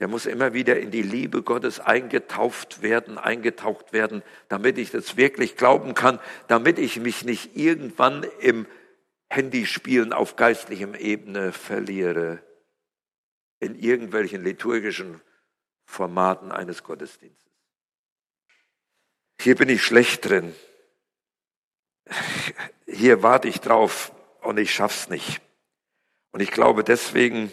Der 0.00 0.08
muss 0.08 0.26
immer 0.26 0.52
wieder 0.52 0.78
in 0.78 0.90
die 0.90 1.02
Liebe 1.02 1.42
Gottes 1.42 1.78
eingetauft 1.78 2.82
werden, 2.82 3.16
eingetaucht 3.16 3.92
werden, 3.92 4.22
damit 4.48 4.76
ich 4.76 4.90
das 4.90 5.16
wirklich 5.16 5.56
glauben 5.56 5.94
kann, 5.94 6.18
damit 6.48 6.78
ich 6.78 6.98
mich 6.98 7.24
nicht 7.24 7.56
irgendwann 7.56 8.26
im 8.40 8.66
Handyspielen 9.30 10.12
auf 10.12 10.36
geistlichem 10.36 10.94
Ebene 10.94 11.52
verliere 11.52 12.42
in 13.64 13.78
irgendwelchen 13.78 14.44
liturgischen 14.44 15.20
Formaten 15.86 16.52
eines 16.52 16.82
Gottesdienstes. 16.82 17.52
Hier 19.40 19.56
bin 19.56 19.68
ich 19.68 19.82
schlecht 19.82 20.24
drin. 20.24 20.54
Hier 22.86 23.22
warte 23.22 23.48
ich 23.48 23.60
drauf 23.60 24.12
und 24.42 24.58
ich 24.58 24.72
schaff's 24.72 25.08
nicht. 25.08 25.40
Und 26.30 26.40
ich 26.40 26.50
glaube, 26.50 26.84
deswegen 26.84 27.52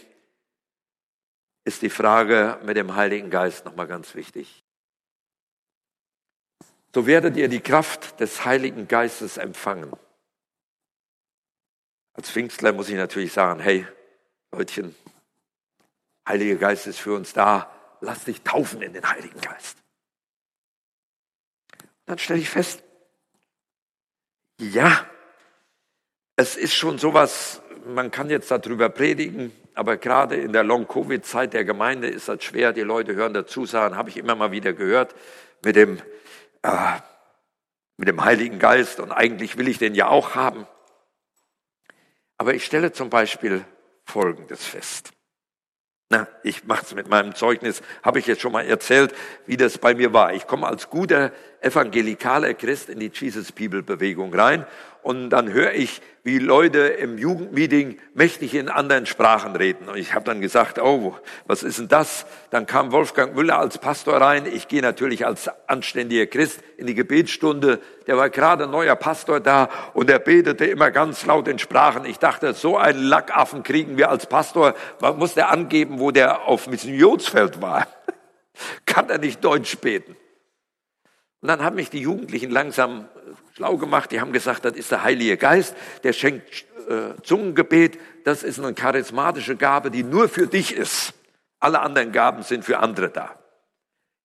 ist 1.63 1.81
die 1.81 1.89
Frage 1.89 2.59
mit 2.63 2.77
dem 2.77 2.95
Heiligen 2.95 3.29
Geist 3.29 3.65
nochmal 3.65 3.87
ganz 3.87 4.15
wichtig. 4.15 4.63
So 6.93 7.05
werdet 7.05 7.37
ihr 7.37 7.47
die 7.47 7.61
Kraft 7.61 8.19
des 8.19 8.43
Heiligen 8.43 8.87
Geistes 8.87 9.37
empfangen. 9.37 9.93
Als 12.13 12.29
Pfingstler 12.29 12.73
muss 12.73 12.89
ich 12.89 12.95
natürlich 12.95 13.31
sagen, 13.31 13.61
hey, 13.61 13.87
Leutchen, 14.51 14.95
Heiliger 16.27 16.55
Geist 16.55 16.87
ist 16.87 16.99
für 16.99 17.13
uns 17.13 17.33
da. 17.33 17.71
Lass 18.01 18.23
dich 18.23 18.41
taufen 18.41 18.81
in 18.81 18.93
den 18.93 19.07
Heiligen 19.07 19.39
Geist. 19.41 19.77
Dann 22.05 22.17
stelle 22.17 22.39
ich 22.39 22.49
fest, 22.49 22.83
ja, 24.59 25.05
es 26.35 26.55
ist 26.55 26.73
schon 26.73 26.97
sowas, 26.97 27.61
man 27.85 28.11
kann 28.11 28.29
jetzt 28.29 28.51
darüber 28.51 28.89
predigen, 28.89 29.51
aber 29.73 29.97
gerade 29.97 30.35
in 30.35 30.53
der 30.53 30.63
Long-Covid-Zeit 30.63 31.53
der 31.53 31.63
Gemeinde 31.63 32.07
ist 32.07 32.27
das 32.27 32.43
schwer. 32.43 32.73
Die 32.73 32.81
Leute 32.81 33.15
hören 33.15 33.33
dazu, 33.33 33.65
sagen, 33.65 33.95
habe 33.95 34.09
ich 34.09 34.17
immer 34.17 34.35
mal 34.35 34.51
wieder 34.51 34.73
gehört, 34.73 35.15
mit 35.63 35.75
dem, 35.75 35.99
äh, 36.63 36.99
mit 37.97 38.07
dem 38.07 38.23
Heiligen 38.23 38.59
Geist 38.59 38.99
und 38.99 39.11
eigentlich 39.11 39.57
will 39.57 39.67
ich 39.67 39.77
den 39.77 39.95
ja 39.95 40.07
auch 40.07 40.35
haben. 40.35 40.67
Aber 42.37 42.53
ich 42.53 42.65
stelle 42.65 42.91
zum 42.91 43.09
Beispiel 43.09 43.63
Folgendes 44.03 44.65
fest. 44.65 45.13
Na, 46.11 46.27
ich 46.43 46.65
mache 46.65 46.83
es 46.85 46.93
mit 46.93 47.07
meinem 47.07 47.35
Zeugnis, 47.35 47.81
habe 48.03 48.19
ich 48.19 48.27
jetzt 48.27 48.41
schon 48.41 48.51
mal 48.51 48.65
erzählt, 48.65 49.15
wie 49.45 49.55
das 49.55 49.77
bei 49.77 49.95
mir 49.95 50.11
war. 50.11 50.33
Ich 50.33 50.45
komme 50.45 50.67
als 50.67 50.89
guter 50.89 51.31
evangelikaler 51.61 52.53
Christ 52.53 52.89
in 52.89 52.99
die 52.99 53.11
Jesus 53.13 53.51
People 53.51 53.83
Bewegung 53.83 54.33
rein 54.33 54.65
und 55.03 55.31
dann 55.31 55.51
höre 55.51 55.73
ich, 55.73 56.01
wie 56.23 56.37
Leute 56.37 56.79
im 56.79 57.17
Jugendmeeting 57.17 57.97
mächtig 58.13 58.53
in 58.53 58.69
anderen 58.69 59.07
Sprachen 59.07 59.55
reden. 59.55 59.89
Und 59.89 59.97
ich 59.97 60.13
habe 60.13 60.23
dann 60.25 60.39
gesagt, 60.39 60.77
oh, 60.79 61.15
was 61.47 61.63
ist 61.63 61.79
denn 61.79 61.87
das? 61.87 62.27
Dann 62.51 62.67
kam 62.67 62.91
Wolfgang 62.91 63.35
Müller 63.35 63.57
als 63.57 63.79
Pastor 63.79 64.21
rein. 64.21 64.45
Ich 64.45 64.67
gehe 64.67 64.83
natürlich 64.83 65.25
als 65.25 65.49
anständiger 65.67 66.27
Christ 66.27 66.59
in 66.77 66.85
die 66.85 66.93
Gebetsstunde. 66.93 67.79
Der 68.05 68.17
war 68.17 68.29
gerade 68.29 68.67
neuer 68.67 68.95
Pastor 68.95 69.39
da 69.39 69.69
und 69.95 70.11
er 70.11 70.19
betete 70.19 70.65
immer 70.65 70.91
ganz 70.91 71.25
laut 71.25 71.47
in 71.47 71.57
Sprachen. 71.57 72.05
Ich 72.05 72.19
dachte, 72.19 72.53
so 72.53 72.77
einen 72.77 73.01
Lackaffen 73.01 73.63
kriegen 73.63 73.97
wir 73.97 74.11
als 74.11 74.27
Pastor. 74.27 74.75
Man 74.99 75.17
muss 75.17 75.33
der 75.33 75.49
angeben, 75.49 75.99
wo 75.99 76.11
der 76.11 76.43
auf 76.43 76.67
Missionsfeld 76.67 77.59
war. 77.59 77.87
Kann 78.85 79.09
er 79.09 79.17
nicht 79.17 79.43
Deutsch 79.43 79.75
beten? 79.79 80.15
Und 81.41 81.47
dann 81.47 81.63
haben 81.63 81.75
mich 81.75 81.89
die 81.89 82.01
Jugendlichen 82.01 82.51
langsam 82.51 83.09
schlau 83.55 83.77
gemacht, 83.77 84.11
die 84.11 84.21
haben 84.21 84.31
gesagt, 84.31 84.63
das 84.63 84.73
ist 84.73 84.91
der 84.91 85.03
Heilige 85.03 85.37
Geist, 85.37 85.75
der 86.03 86.13
schenkt 86.13 86.65
äh, 86.87 87.21
Zungengebet, 87.23 87.99
das 88.23 88.43
ist 88.43 88.59
eine 88.59 88.73
charismatische 88.73 89.55
Gabe, 89.55 89.91
die 89.91 90.03
nur 90.03 90.29
für 90.29 90.47
dich 90.47 90.75
ist. 90.75 91.13
Alle 91.59 91.81
anderen 91.81 92.11
Gaben 92.11 92.43
sind 92.43 92.63
für 92.63 92.79
andere 92.79 93.09
da. 93.09 93.35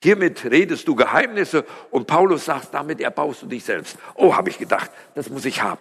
Hiermit 0.03 0.45
redest 0.45 0.87
du 0.89 0.95
Geheimnisse 0.95 1.65
und 1.91 2.07
Paulus 2.07 2.45
sagt, 2.45 2.75
damit 2.75 3.01
erbaust 3.01 3.43
du 3.43 3.47
dich 3.47 3.65
selbst. 3.65 3.99
Oh, 4.15 4.37
habe 4.37 4.51
ich 4.51 4.59
gedacht, 4.59 4.91
das 5.15 5.31
muss 5.31 5.45
ich 5.47 5.63
haben. 5.63 5.81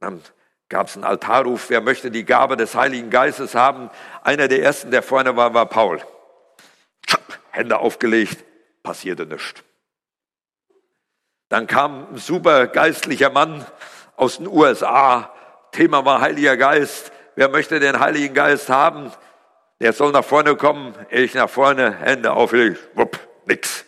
Dann 0.00 0.22
gab 0.68 0.88
es 0.88 0.94
einen 0.94 1.04
Altarruf, 1.04 1.70
wer 1.70 1.80
möchte 1.80 2.10
die 2.10 2.24
Gabe 2.24 2.56
des 2.56 2.74
Heiligen 2.74 3.08
Geistes 3.08 3.54
haben? 3.54 3.90
Einer 4.22 4.48
der 4.48 4.62
ersten, 4.62 4.90
der 4.90 5.02
vorne 5.02 5.36
war, 5.36 5.54
war 5.54 5.66
Paul. 5.66 6.00
Hände 7.50 7.78
aufgelegt, 7.78 8.44
passierte 8.88 9.26
nichts. 9.26 9.62
Dann 11.50 11.66
kam 11.66 12.14
ein 12.14 12.16
super 12.16 12.68
geistlicher 12.68 13.28
Mann 13.28 13.66
aus 14.16 14.38
den 14.38 14.46
USA. 14.46 15.30
Thema 15.72 16.06
war 16.06 16.22
Heiliger 16.22 16.56
Geist. 16.56 17.12
Wer 17.36 17.50
möchte 17.50 17.80
den 17.80 18.00
Heiligen 18.00 18.32
Geist 18.32 18.70
haben? 18.70 19.12
Der 19.78 19.92
soll 19.92 20.12
nach 20.12 20.24
vorne 20.24 20.56
kommen. 20.56 20.94
Ich 21.10 21.34
nach 21.34 21.50
vorne, 21.50 21.98
Hände 21.98 22.32
aufgelegt, 22.32 22.80
wupp, 22.94 23.20
nix. 23.44 23.84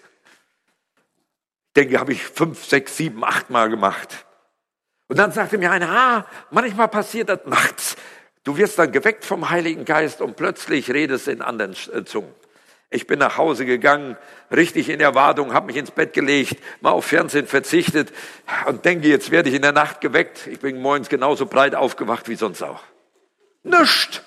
Ich 1.69 1.73
denke, 1.77 1.99
habe 1.99 2.13
ich 2.13 2.23
fünf, 2.23 2.63
sechs, 2.67 2.99
sieben, 2.99 3.25
acht 3.25 3.49
Mal 3.49 3.71
gemacht. 3.71 4.27
Und 5.09 5.19
dann 5.19 5.33
sagte 5.33 5.57
mir 5.57 5.71
einer, 5.71 5.89
ah, 5.89 6.27
manchmal 6.51 6.89
passiert 6.89 7.31
das 7.31 7.47
nachts. 7.47 7.97
Du 8.45 8.59
wirst 8.59 8.79
dann 8.79 8.93
geweckt 8.93 9.25
vom 9.25 9.49
Heiligen 9.49 9.87
Geist 9.87 10.21
und 10.21 10.37
plötzlich 10.37 10.91
redest 10.91 11.27
in 11.27 11.41
anderen 11.41 11.75
äh, 11.95 12.05
Zungen. 12.05 12.35
Ich 12.93 13.07
bin 13.07 13.21
nach 13.21 13.39
Hause 13.39 13.65
gegangen, 13.67 14.17
richtig 14.51 14.89
in 14.89 14.99
Erwartung, 14.99 15.55
habe 15.55 15.67
mich 15.67 15.77
ins 15.77 15.93
Bett 15.93 16.13
gelegt, 16.13 16.61
mal 16.81 16.91
auf 16.91 17.05
Fernsehen 17.05 17.47
verzichtet 17.47 18.13
und 18.67 18.85
denke, 18.85 19.07
jetzt 19.07 19.31
werde 19.31 19.49
ich 19.49 19.55
in 19.55 19.63
der 19.63 19.73
Nacht 19.73 20.01
geweckt. 20.01 20.49
Ich 20.49 20.59
bin 20.59 20.83
morgens 20.83 21.09
genauso 21.09 21.47
breit 21.47 21.77
aufgewacht 21.77 22.29
wie 22.29 22.35
sonst 22.35 22.63
auch. 22.63 22.83
Nischt. 23.63 24.23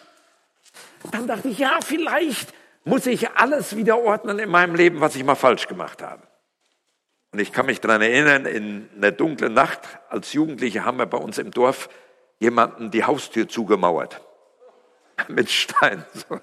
Dann 1.12 1.28
dachte 1.28 1.49
ich, 1.49 1.60
ja, 1.60 1.80
vielleicht 1.86 2.54
muss 2.86 3.06
ich 3.06 3.32
alles 3.32 3.76
wieder 3.76 3.99
ordnen 3.99 4.39
in 4.39 4.49
meinem 4.49 4.76
Leben, 4.76 5.02
was 5.02 5.15
ich 5.15 5.26
mal 5.26 5.36
falsch 5.36 5.67
gemacht 5.67 6.02
habe. 6.02 6.23
Und 7.34 7.39
ich 7.39 7.52
kann 7.52 7.65
mich 7.65 7.82
daran 7.82 8.02
erinnern, 8.02 8.45
in 8.45 8.89
einer 8.95 9.12
dunklen 9.12 9.54
Nacht 9.54 9.80
als 10.08 10.32
Jugendliche 10.34 10.86
haben 10.86 10.99
wir 10.99 11.06
bei 11.06 11.17
uns 11.17 11.38
im 11.38 11.52
Dorf 11.52 11.89
jemanden 12.39 12.91
die 12.91 13.04
Haustür 13.04 13.49
zugemauert. 13.49 14.21
Mit 15.28 15.49
Stein. 15.49 16.06
So. 16.13 16.39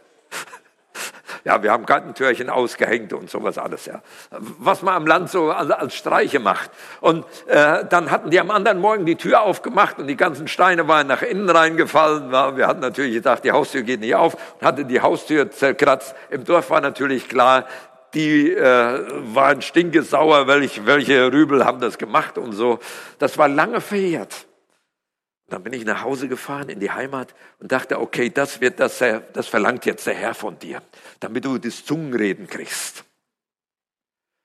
Ja, 1.44 1.62
wir 1.62 1.72
haben 1.72 1.86
Gartentürchen 1.86 2.50
ausgehängt 2.50 3.12
und 3.12 3.30
sowas 3.30 3.58
alles, 3.58 3.86
ja. 3.86 4.02
Was 4.30 4.82
man 4.82 4.94
am 4.94 5.06
Land 5.06 5.30
so 5.30 5.50
als, 5.50 5.70
als 5.70 5.94
Streiche 5.94 6.38
macht. 6.38 6.70
Und 7.00 7.24
äh, 7.46 7.84
dann 7.88 8.10
hatten 8.10 8.30
die 8.30 8.40
am 8.40 8.50
anderen 8.50 8.78
Morgen 8.78 9.06
die 9.06 9.16
Tür 9.16 9.42
aufgemacht 9.42 9.98
und 9.98 10.06
die 10.06 10.16
ganzen 10.16 10.48
Steine 10.48 10.88
waren 10.88 11.06
nach 11.06 11.22
innen 11.22 11.48
reingefallen. 11.48 12.30
Wir 12.30 12.66
hatten 12.66 12.80
natürlich 12.80 13.14
gedacht, 13.14 13.44
die 13.44 13.52
Haustür 13.52 13.82
geht 13.82 14.00
nicht 14.00 14.14
auf 14.14 14.36
und 14.60 14.66
hatten 14.66 14.88
die 14.88 15.00
Haustür 15.00 15.50
zerkratzt. 15.50 16.14
Im 16.30 16.44
Dorf 16.44 16.70
war 16.70 16.80
natürlich 16.80 17.28
klar, 17.28 17.66
die 18.14 18.52
äh, 18.52 19.04
waren 19.34 19.62
stinkesauer, 19.62 20.46
welche, 20.46 20.84
welche 20.86 21.32
Rübel 21.32 21.64
haben 21.64 21.80
das 21.80 21.96
gemacht 21.96 22.38
und 22.38 22.52
so. 22.52 22.80
Das 23.18 23.38
war 23.38 23.48
lange 23.48 23.80
verjährt. 23.80 24.46
Dann 25.50 25.62
bin 25.64 25.72
ich 25.72 25.84
nach 25.84 26.02
Hause 26.02 26.28
gefahren 26.28 26.68
in 26.68 26.80
die 26.80 26.90
Heimat 26.90 27.34
und 27.58 27.70
dachte, 27.72 28.00
okay, 28.00 28.30
das 28.30 28.60
wird 28.60 28.80
das, 28.80 28.98
das 29.32 29.48
verlangt 29.48 29.84
jetzt 29.84 30.06
der 30.06 30.14
Herr 30.14 30.34
von 30.34 30.58
dir, 30.58 30.80
damit 31.18 31.44
du 31.44 31.58
das 31.58 31.84
Zungenreden 31.84 32.46
kriegst. 32.46 33.04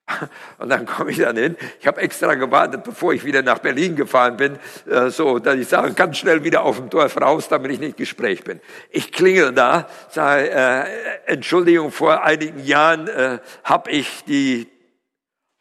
Und 0.59 0.69
dann 0.69 0.85
komme 0.85 1.11
ich 1.11 1.17
dann 1.17 1.35
hin. 1.35 1.57
Ich 1.79 1.87
habe 1.87 1.99
extra 2.01 2.35
gewartet, 2.35 2.83
bevor 2.83 3.13
ich 3.13 3.23
wieder 3.23 3.41
nach 3.41 3.59
Berlin 3.59 3.95
gefahren 3.95 4.37
bin, 4.37 4.59
äh, 4.87 5.09
so, 5.09 5.39
dass 5.39 5.55
ich 5.55 5.67
sage, 5.67 5.93
ganz 5.93 6.17
schnell 6.17 6.43
wieder 6.43 6.61
auf 6.61 6.77
dem 6.77 6.89
Dorf 6.89 7.19
raus, 7.19 7.47
damit 7.47 7.71
ich 7.71 7.79
nicht 7.79 7.97
Gespräch 7.97 8.43
bin. 8.43 8.61
Ich 8.91 9.11
klingel 9.11 9.51
da, 9.51 9.89
sage, 10.09 10.49
äh, 10.51 10.83
Entschuldigung, 11.25 11.91
vor 11.91 12.23
einigen 12.23 12.63
Jahren 12.63 13.07
äh, 13.07 13.39
habe 13.63 13.89
ich 13.91 14.23
die, 14.25 14.67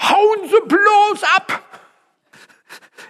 hauen 0.03 0.49
Sie 0.49 0.69
bloß 0.69 1.23
ab! 1.37 1.84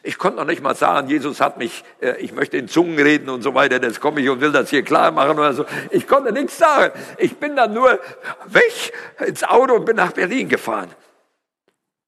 Ich 0.07 0.19
konnte 0.19 0.37
noch 0.37 0.45
nicht 0.45 0.63
mal 0.63 0.75
sagen, 0.75 1.09
Jesus 1.09 1.41
hat 1.41 1.57
mich, 1.57 1.83
äh, 2.03 2.19
ich 2.19 2.33
möchte 2.33 2.59
in 2.59 2.69
Zungen 2.69 2.99
reden 2.99 3.31
und 3.31 3.41
so 3.41 3.55
weiter, 3.55 3.79
das 3.79 4.01
komme 4.01 4.21
ich 4.21 4.29
und 4.29 4.43
will 4.43 4.53
das 4.53 4.69
hier 4.69 4.83
klar 4.83 5.11
machen 5.11 5.39
oder 5.39 5.55
so. 5.55 5.65
Ich 5.91 6.07
konnte 6.07 6.31
nichts 6.31 6.59
sagen. 6.59 6.93
Ich 7.17 7.39
bin 7.39 7.57
dann 7.57 7.73
nur 7.73 7.99
weg 8.45 8.93
ins 9.27 9.43
Auto 9.45 9.77
und 9.77 9.87
bin 9.87 9.97
nach 9.97 10.13
Berlin 10.13 10.51
gefahren. 10.51 10.91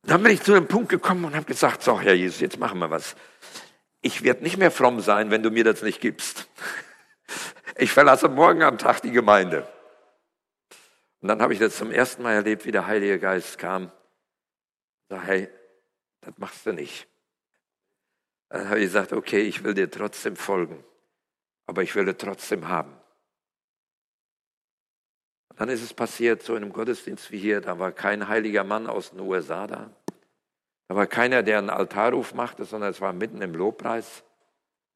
Dann 0.03 0.23
bin 0.23 0.33
ich 0.33 0.43
zu 0.43 0.53
einem 0.53 0.69
Punkt 0.69 0.91
gekommen 0.91 1.25
und 1.25 1.35
habe 1.35 1.47
gesagt, 1.47 1.83
so 1.83 1.99
Herr 1.99 2.13
Jesus, 2.13 2.41
jetzt 2.41 2.59
machen 2.59 2.79
wir 2.81 2.91
was. 2.91 3.17
Ich 4.03 4.23
werde 4.23 4.43
nicht 4.43 4.59
mehr 4.59 4.71
fromm 4.71 5.01
sein, 5.01 5.31
wenn 5.31 5.43
du 5.43 5.51
mir 5.51 5.65
das 5.65 5.81
nicht 5.81 6.03
gibst. 6.03 6.49
Ich 7.77 7.93
verlasse 7.93 8.29
morgen 8.29 8.63
am 8.63 8.77
Tag 8.77 9.01
die 9.01 9.11
Gemeinde. 9.11 9.67
Und 11.23 11.29
dann 11.29 11.41
habe 11.41 11.55
ich 11.55 11.59
das 11.59 11.79
zum 11.79 11.91
ersten 11.91 12.23
Mal 12.23 12.35
erlebt, 12.35 12.67
wie 12.67 12.73
der 12.73 12.87
Heilige 12.87 13.19
Geist 13.19 13.57
kam. 13.57 13.91
Sag, 15.09 15.27
hey, 15.27 15.49
das 16.21 16.35
machst 16.37 16.67
du 16.67 16.73
nicht. 16.73 17.09
Dann 18.49 18.69
habe 18.69 18.79
ich 18.79 18.87
gesagt, 18.87 19.13
okay, 19.13 19.43
ich 19.43 19.65
will 19.65 19.75
dir 19.75 19.91
trotzdem 19.91 20.37
folgen, 20.37 20.85
aber 21.67 21.83
ich 21.83 21.95
will 21.95 22.05
dir 22.05 22.17
trotzdem 22.17 22.69
haben. 22.69 22.93
Und 25.49 25.61
dann 25.61 25.69
ist 25.69 25.83
es 25.83 25.95
passiert, 25.95 26.43
so 26.43 26.55
in 26.55 26.63
einem 26.63 26.73
Gottesdienst 26.73 27.31
wie 27.31 27.39
hier, 27.39 27.61
da 27.61 27.79
war 27.79 27.93
kein 27.93 28.29
heiliger 28.29 28.65
Mann 28.65 28.87
aus 28.87 29.11
den 29.11 29.21
USA 29.21 29.67
da. 29.67 29.91
Da 30.89 30.95
war 30.95 31.07
keiner, 31.07 31.43
der 31.43 31.59
einen 31.59 31.71
Altarruf 31.71 32.35
machte, 32.35 32.65
sondern 32.65 32.91
es 32.91 33.01
war 33.01 33.13
mitten 33.13 33.43
im 33.43 33.55
Lobpreis. 33.55 34.23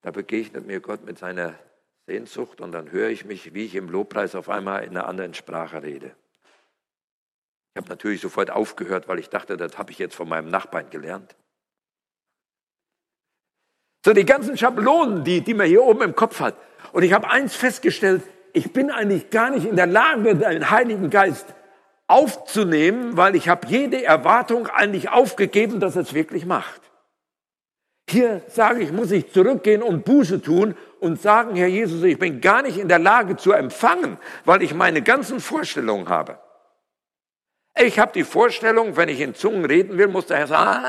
Da 0.02 0.10
begegnet 0.12 0.66
mir 0.66 0.80
Gott 0.80 1.04
mit 1.04 1.18
seiner 1.18 1.58
Sehnsucht 2.06 2.60
und 2.60 2.72
dann 2.72 2.90
höre 2.90 3.08
ich 3.08 3.24
mich, 3.24 3.54
wie 3.54 3.64
ich 3.64 3.74
im 3.74 3.88
Lobpreis 3.88 4.34
auf 4.34 4.48
einmal 4.48 4.84
in 4.84 4.90
einer 4.90 5.06
anderen 5.06 5.34
Sprache 5.34 5.82
rede. 5.82 6.14
Ich 7.74 7.78
habe 7.78 7.88
natürlich 7.88 8.20
sofort 8.20 8.50
aufgehört, 8.50 9.08
weil 9.08 9.18
ich 9.18 9.28
dachte, 9.28 9.56
das 9.56 9.78
habe 9.78 9.92
ich 9.92 9.98
jetzt 9.98 10.14
von 10.14 10.28
meinem 10.28 10.48
Nachbarn 10.48 10.90
gelernt. 10.90 11.36
So 14.04 14.12
die 14.12 14.24
ganzen 14.24 14.56
Schablonen, 14.56 15.24
die, 15.24 15.42
die 15.42 15.54
man 15.54 15.66
hier 15.66 15.82
oben 15.82 16.02
im 16.02 16.16
Kopf 16.16 16.40
hat. 16.40 16.54
Und 16.92 17.02
ich 17.02 17.12
habe 17.12 17.30
eins 17.30 17.54
festgestellt, 17.54 18.22
ich 18.52 18.72
bin 18.72 18.90
eigentlich 18.90 19.30
gar 19.30 19.50
nicht 19.50 19.66
in 19.66 19.76
der 19.76 19.86
Lage, 19.86 20.34
den 20.34 20.70
Heiligen 20.70 21.10
Geist 21.10 21.46
aufzunehmen, 22.06 23.16
weil 23.16 23.36
ich 23.36 23.48
habe 23.48 23.68
jede 23.68 24.02
Erwartung 24.02 24.66
eigentlich 24.66 25.10
aufgegeben, 25.10 25.78
dass 25.78 25.96
er 25.96 26.02
es 26.02 26.14
wirklich 26.14 26.44
macht. 26.44 26.80
Hier 28.08 28.42
sage 28.48 28.82
ich, 28.82 28.90
muss 28.90 29.12
ich 29.12 29.32
zurückgehen 29.32 29.82
und 29.82 30.04
Buße 30.04 30.42
tun 30.42 30.76
und 30.98 31.20
sagen, 31.22 31.54
Herr 31.54 31.68
Jesus, 31.68 32.02
ich 32.02 32.18
bin 32.18 32.40
gar 32.40 32.62
nicht 32.62 32.76
in 32.76 32.88
der 32.88 32.98
Lage 32.98 33.36
zu 33.36 33.52
empfangen, 33.52 34.18
weil 34.44 34.62
ich 34.62 34.74
meine 34.74 35.02
ganzen 35.02 35.38
Vorstellungen 35.38 36.08
habe. 36.08 36.40
Ich 37.78 38.00
habe 38.00 38.10
die 38.12 38.24
Vorstellung, 38.24 38.96
wenn 38.96 39.08
ich 39.08 39.20
in 39.20 39.36
Zungen 39.36 39.64
reden 39.64 39.96
will, 39.96 40.08
muss 40.08 40.26
der 40.26 40.38
Herr 40.38 40.46
sagen, 40.48 40.84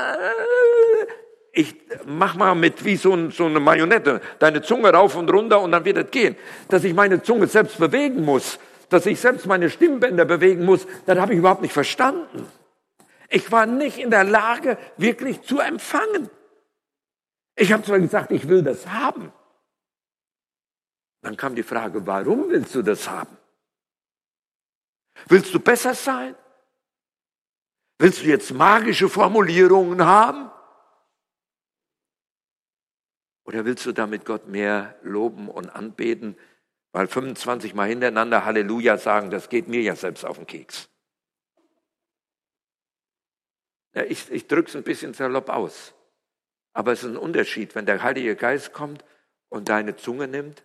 ich 1.52 1.76
mach 2.06 2.34
mal 2.34 2.54
mit 2.54 2.82
wie 2.84 2.96
so, 2.96 3.12
ein, 3.12 3.30
so, 3.30 3.44
eine 3.44 3.60
Marionette 3.60 4.22
deine 4.38 4.62
Zunge 4.62 4.90
rauf 4.90 5.14
und 5.16 5.30
runter 5.30 5.60
und 5.60 5.72
dann 5.72 5.84
wird 5.84 5.98
es 5.98 6.10
gehen. 6.10 6.34
Dass 6.68 6.82
ich 6.82 6.94
meine 6.94 7.22
Zunge 7.22 7.46
selbst 7.46 7.78
bewegen 7.78 8.24
muss, 8.24 8.58
dass 8.88 9.04
ich 9.04 9.20
selbst 9.20 9.46
meine 9.46 9.68
Stimmbänder 9.68 10.24
bewegen 10.24 10.64
muss, 10.64 10.86
das 11.04 11.18
habe 11.18 11.34
ich 11.34 11.38
überhaupt 11.38 11.60
nicht 11.60 11.74
verstanden. 11.74 12.46
Ich 13.28 13.52
war 13.52 13.66
nicht 13.66 13.98
in 13.98 14.10
der 14.10 14.24
Lage, 14.24 14.78
wirklich 14.96 15.42
zu 15.42 15.60
empfangen. 15.60 16.30
Ich 17.54 17.70
habe 17.70 17.82
zwar 17.82 17.98
gesagt, 17.98 18.30
ich 18.30 18.48
will 18.48 18.62
das 18.62 18.86
haben. 18.86 19.30
Dann 21.20 21.36
kam 21.36 21.54
die 21.54 21.62
Frage, 21.62 22.06
warum 22.06 22.48
willst 22.48 22.74
du 22.74 22.82
das 22.82 23.08
haben? 23.08 23.36
Willst 25.28 25.52
du 25.54 25.60
besser 25.60 25.94
sein? 25.94 26.34
Willst 27.98 28.22
du 28.22 28.26
jetzt 28.26 28.52
magische 28.52 29.08
Formulierungen 29.08 30.04
haben? 30.04 30.50
Oder 33.44 33.64
willst 33.64 33.84
du 33.86 33.92
damit 33.92 34.24
Gott 34.24 34.46
mehr 34.46 34.98
loben 35.02 35.48
und 35.48 35.68
anbeten? 35.70 36.36
Weil 36.92 37.08
25 37.08 37.74
Mal 37.74 37.88
hintereinander 37.88 38.44
Halleluja 38.44 38.98
sagen, 38.98 39.30
das 39.30 39.48
geht 39.48 39.68
mir 39.68 39.80
ja 39.80 39.96
selbst 39.96 40.24
auf 40.24 40.36
den 40.36 40.46
Keks. 40.46 40.88
Ja, 43.94 44.04
ich 44.04 44.30
ich 44.30 44.46
drücke 44.46 44.68
es 44.68 44.76
ein 44.76 44.84
bisschen 44.84 45.14
salopp 45.14 45.48
aus. 45.48 45.94
Aber 46.72 46.92
es 46.92 47.02
ist 47.02 47.10
ein 47.10 47.16
Unterschied, 47.16 47.74
wenn 47.74 47.86
der 47.86 48.02
Heilige 48.02 48.36
Geist 48.36 48.72
kommt 48.72 49.04
und 49.48 49.68
deine 49.68 49.96
Zunge 49.96 50.28
nimmt, 50.28 50.64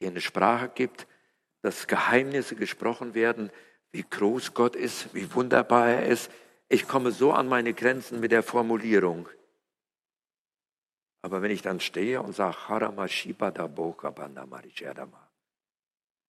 dir 0.00 0.08
eine 0.08 0.20
Sprache 0.20 0.70
gibt, 0.72 1.06
dass 1.62 1.86
Geheimnisse 1.86 2.54
gesprochen 2.54 3.14
werden, 3.14 3.50
wie 3.92 4.04
groß 4.08 4.54
Gott 4.54 4.76
ist, 4.76 5.12
wie 5.14 5.32
wunderbar 5.34 5.88
er 5.88 6.06
ist. 6.06 6.30
Ich 6.68 6.86
komme 6.86 7.10
so 7.10 7.32
an 7.32 7.48
meine 7.48 7.74
Grenzen 7.74 8.20
mit 8.20 8.30
der 8.30 8.44
Formulierung. 8.44 9.28
Aber 11.22 11.42
wenn 11.42 11.50
ich 11.50 11.62
dann 11.62 11.80
stehe 11.80 12.22
und 12.22 12.34
sage, 12.34 12.68
Harama 12.68 13.08
Shiba 13.08 13.50
da 13.50 13.66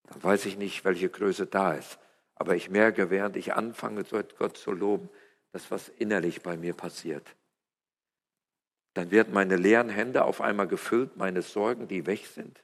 dann 0.03 0.23
weiß 0.23 0.45
ich 0.45 0.57
nicht, 0.57 0.83
welche 0.83 1.09
Größe 1.09 1.47
da 1.47 1.73
ist. 1.73 1.99
Aber 2.35 2.55
ich 2.55 2.69
merke, 2.69 3.09
während 3.09 3.35
ich 3.37 3.53
anfange, 3.53 4.03
Gott 4.37 4.57
zu 4.57 4.71
loben, 4.71 5.09
dass 5.51 5.71
was 5.71 5.89
innerlich 5.89 6.41
bei 6.41 6.57
mir 6.57 6.73
passiert. 6.73 7.35
dann 8.93 9.11
werden 9.11 9.33
meine 9.33 9.55
leeren 9.55 9.89
Hände 9.89 10.25
auf 10.25 10.41
einmal 10.41 10.67
gefüllt, 10.67 11.15
meine 11.15 11.41
Sorgen, 11.41 11.87
die 11.87 12.05
weg 12.05 12.25
sind, 12.25 12.61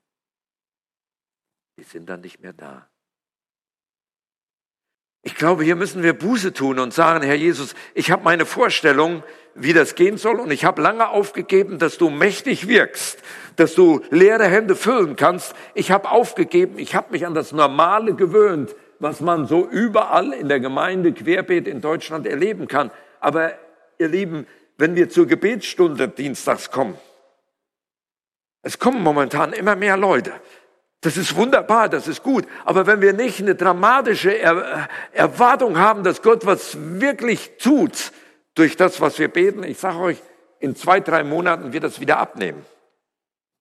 die 1.78 1.84
sind 1.84 2.08
dann 2.10 2.22
nicht 2.22 2.42
mehr 2.42 2.54
da. 2.54 2.90
Ich 5.28 5.36
glaube, 5.36 5.66
hier 5.66 5.76
müssen 5.76 6.04
wir 6.04 6.14
Buße 6.14 6.54
tun 6.54 6.80
und 6.80 6.94
sagen, 6.94 7.22
Herr 7.22 7.36
Jesus, 7.36 7.76
ich 7.94 8.12
habe 8.12 8.24
meine 8.24 8.46
Vorstellung, 8.46 9.24
wie 9.56 9.74
das 9.74 9.96
gehen 9.96 10.18
soll 10.18 10.40
und 10.40 10.52
ich 10.52 10.64
habe 10.64 10.82
lange 10.82 11.10
aufgegeben, 11.10 11.80
dass 11.80 11.98
du 11.98 12.10
mächtig 12.10 12.70
wirkst, 12.70 13.22
dass 13.58 13.76
du 13.76 14.00
leere 14.10 14.46
Hände 14.46 14.74
füllen 14.74 15.18
kannst. 15.18 15.54
Ich 15.74 15.92
habe 15.92 16.12
aufgegeben, 16.12 16.80
ich 16.80 16.96
habe 16.96 17.12
mich 17.12 17.26
an 17.26 17.34
das 17.34 17.52
Normale 17.52 18.14
gewöhnt, 18.14 18.74
was 19.00 19.20
man 19.20 19.48
so 19.48 19.68
überall 19.68 20.32
in 20.32 20.48
der 20.48 20.62
Gemeinde 20.62 21.12
querbeet 21.12 21.68
in 21.68 21.82
Deutschland 21.82 22.26
erleben 22.26 22.70
kann. 22.70 22.90
Aber 23.20 23.52
ihr 24.00 24.08
Lieben, 24.08 24.48
wenn 24.78 24.96
wir 24.96 25.10
zur 25.10 25.28
Gebetsstunde 25.28 26.08
dienstags 26.08 26.72
kommen, 26.72 26.96
es 28.62 28.80
kommen 28.80 29.04
momentan 29.04 29.52
immer 29.52 29.76
mehr 29.76 29.98
Leute. 29.98 30.32
Das 31.08 31.16
ist 31.16 31.38
wunderbar, 31.38 31.88
das 31.88 32.10
ist 32.10 32.22
gut. 32.22 32.46
Aber 32.66 32.86
wenn 32.86 33.00
wir 33.00 33.14
nicht 33.14 33.40
eine 33.40 33.56
dramatische 33.56 34.38
er 34.38 34.90
Erwartung 35.14 35.78
haben, 35.78 36.04
dass 36.04 36.22
Gott 36.22 36.46
was 36.46 36.76
wirklich 36.78 37.52
tut 37.60 38.12
durch 38.56 38.76
das, 38.76 39.00
was 39.00 39.18
wir 39.18 39.30
beten, 39.30 39.64
ich 39.64 39.78
sage 39.78 40.00
euch, 40.00 40.18
in 40.60 40.76
zwei, 40.76 41.00
drei 41.00 41.24
Monaten 41.24 41.72
wird 41.72 41.86
das 41.86 42.02
wieder 42.02 42.20
abnehmen. 42.20 42.66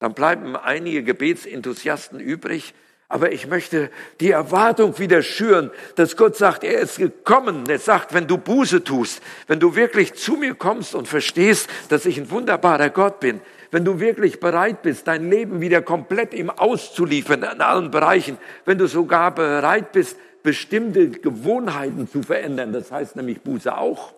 Dann 0.01 0.13
bleiben 0.13 0.57
einige 0.57 1.05
Gebetsenthusiasten 1.05 2.19
übrig, 2.19 2.75
aber 3.09 3.31
ich 3.31 3.47
möchte 3.47 3.91
die 4.19 4.33
Erwartung 4.33 4.99
wieder 4.99 5.23
schüren, 5.23 5.71
dass 5.95 6.17
Gott 6.17 6.35
sagt, 6.35 6.65
er 6.65 6.81
ist 6.81 6.99
gekommen. 6.99 7.63
Er 7.69 7.79
sagt, 7.79 8.13
wenn 8.13 8.27
du 8.27 8.39
Buße 8.39 8.83
tust, 8.83 9.23
wenn 9.47 9.61
du 9.61 9.77
wirklich 9.77 10.15
zu 10.15 10.33
mir 10.33 10.57
kommst 10.57 10.97
und 10.97 11.07
verstehst, 11.07 11.71
dass 11.91 12.07
ich 12.07 12.19
ein 12.19 12.29
wunderbarer 12.29 12.91
Gott 12.91 13.21
bin, 13.21 13.41
wenn 13.77 13.85
du 13.85 14.01
wirklich 14.01 14.41
bereit 14.41 14.81
bist, 14.81 15.07
dein 15.07 15.29
Leben 15.29 15.61
wieder 15.61 15.83
komplett 15.83 16.33
ihm 16.33 16.49
auszuliefern 16.49 17.43
in 17.43 17.61
allen 17.61 17.91
Bereichen, 17.91 18.39
wenn 18.65 18.79
du 18.79 18.87
sogar 18.87 19.35
bereit 19.35 19.93
bist, 19.93 20.17
bestimmte 20.43 21.11
Gewohnheiten 21.11 22.09
zu 22.09 22.23
verändern, 22.23 22.73
das 22.73 22.91
heißt 22.91 23.17
nämlich 23.17 23.43
Buße 23.43 23.77
auch. 23.77 24.15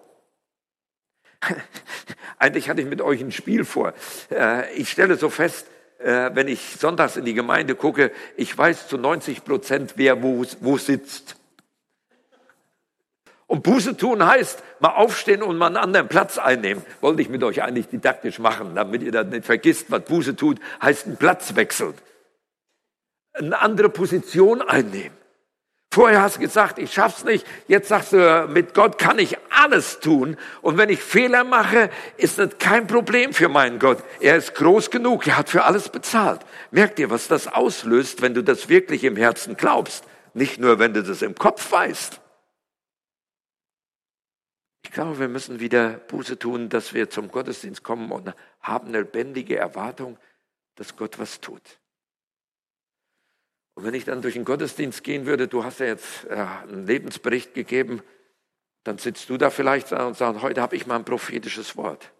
Eigentlich 2.39 2.71
hatte 2.71 2.83
ich 2.83 2.87
mit 2.87 3.03
euch 3.03 3.21
ein 3.21 3.33
Spiel 3.33 3.65
vor. 3.65 3.95
Äh, 4.31 4.73
ich 4.75 4.91
stelle 4.91 5.17
so 5.17 5.29
fest, 5.29 5.67
äh, 5.99 6.31
wenn 6.35 6.47
ich 6.47 6.77
sonntags 6.79 7.17
in 7.17 7.25
die 7.25 7.35
Gemeinde 7.35 7.75
gucke, 7.75 8.13
ich 8.37 8.57
weiß 8.57 8.87
zu 8.87 8.97
90 8.97 9.45
Prozent, 9.45 9.95
wer 9.97 10.23
wo, 10.23 10.45
wo 10.61 10.79
sitzt. 10.79 11.35
Und 13.49 13.63
Buße 13.63 13.97
tun 13.97 14.25
heißt, 14.25 14.63
mal 14.79 14.91
aufstehen 14.91 15.43
und 15.43 15.57
mal 15.57 15.69
einen 15.69 15.79
anderen 15.79 16.07
Platz 16.07 16.37
einnehmen. 16.37 16.85
Wollte 17.01 17.23
ich 17.23 17.31
mit 17.31 17.43
euch 17.43 17.63
eigentlich 17.63 17.89
didaktisch 17.89 18.39
machen, 18.39 18.75
damit 18.75 19.03
ihr 19.03 19.11
das 19.11 19.27
nicht 19.27 19.47
vergisst, 19.47 19.91
was 19.91 20.05
Buße 20.05 20.37
tut, 20.37 20.61
heißt 20.83 21.07
einen 21.07 21.17
Platz 21.17 21.57
wechseln. 21.57 21.95
Eine 23.33 23.59
andere 23.59 23.89
Position 23.89 24.61
einnehmen. 24.61 25.17
Vorher 25.91 26.21
hast 26.21 26.37
du 26.37 26.41
gesagt, 26.41 26.79
ich 26.79 26.93
schaff's 26.93 27.25
nicht. 27.25 27.47
Jetzt 27.69 27.89
sagst 27.89 28.13
du, 28.13 28.47
mit 28.53 28.75
Gott 28.75 28.99
kann 28.99 29.19
ich 29.19 29.39
alles 29.49 30.01
tun. 30.01 30.37
Und 30.61 30.77
wenn 30.77 30.91
ich 30.91 31.03
Fehler 31.03 31.45
mache, 31.45 31.89
ist 32.19 32.39
das 32.39 32.59
kein 32.59 32.87
Problem 32.87 33.33
für 33.33 33.49
meinen 33.49 33.79
Gott. 33.79 34.05
Er 34.21 34.37
ist 34.37 34.55
groß 34.57 34.91
genug. 34.91 35.27
Er 35.27 35.39
hat 35.39 35.49
für 35.49 35.65
alles 35.65 35.89
bezahlt. 35.89 36.43
Merkt 36.71 36.99
ihr, 36.99 37.09
was 37.09 37.29
das 37.29 37.49
auslöst, 37.49 38.21
wenn 38.21 38.35
du 38.35 38.43
das 38.43 38.69
wirklich 38.69 39.05
im 39.05 39.17
Herzen 39.17 39.57
glaubst? 39.57 40.05
Nicht 40.35 40.61
nur, 40.61 40.79
wenn 40.79 40.93
du 40.93 41.03
das 41.03 41.23
im 41.23 41.35
Kopf 41.35 41.73
weißt. 41.73 42.21
Ich 44.89 44.95
glaube, 44.95 45.19
wir 45.19 45.29
müssen 45.29 45.61
wieder 45.61 45.91
Buße 45.91 46.39
tun, 46.39 46.71
dass 46.71 46.95
wir 46.95 47.11
zum 47.11 47.29
Gottesdienst 47.31 47.83
kommen 47.83 48.11
und 48.11 48.33
haben 48.63 48.89
eine 48.89 49.01
lebendige 49.01 49.59
Erwartung, 49.59 50.17
dass 50.77 50.97
Gott 50.97 51.19
was 51.19 51.43
tut. 51.43 51.61
Und 53.75 53.85
wenn 53.85 53.93
ich 53.93 54.07
dann 54.07 54.23
durch 54.23 54.33
den 54.33 54.47
Gottesdienst 54.47 55.05
gehen 55.05 55.27
würde, 55.27 55.47
du 55.47 55.63
hast 55.63 55.81
ja 55.81 55.87
jetzt 55.87 56.25
äh, 56.25 56.37
einen 56.37 56.87
Lebensbericht 56.87 57.53
gegeben, 57.53 58.01
dann 58.83 58.97
sitzt 58.97 59.29
du 59.29 59.37
da 59.37 59.51
vielleicht 59.51 59.93
und 59.93 60.17
sagst, 60.17 60.41
heute 60.41 60.63
habe 60.63 60.75
ich 60.75 60.87
mal 60.87 60.97
ein 60.97 61.05
prophetisches 61.05 61.77
Wort. 61.77 62.11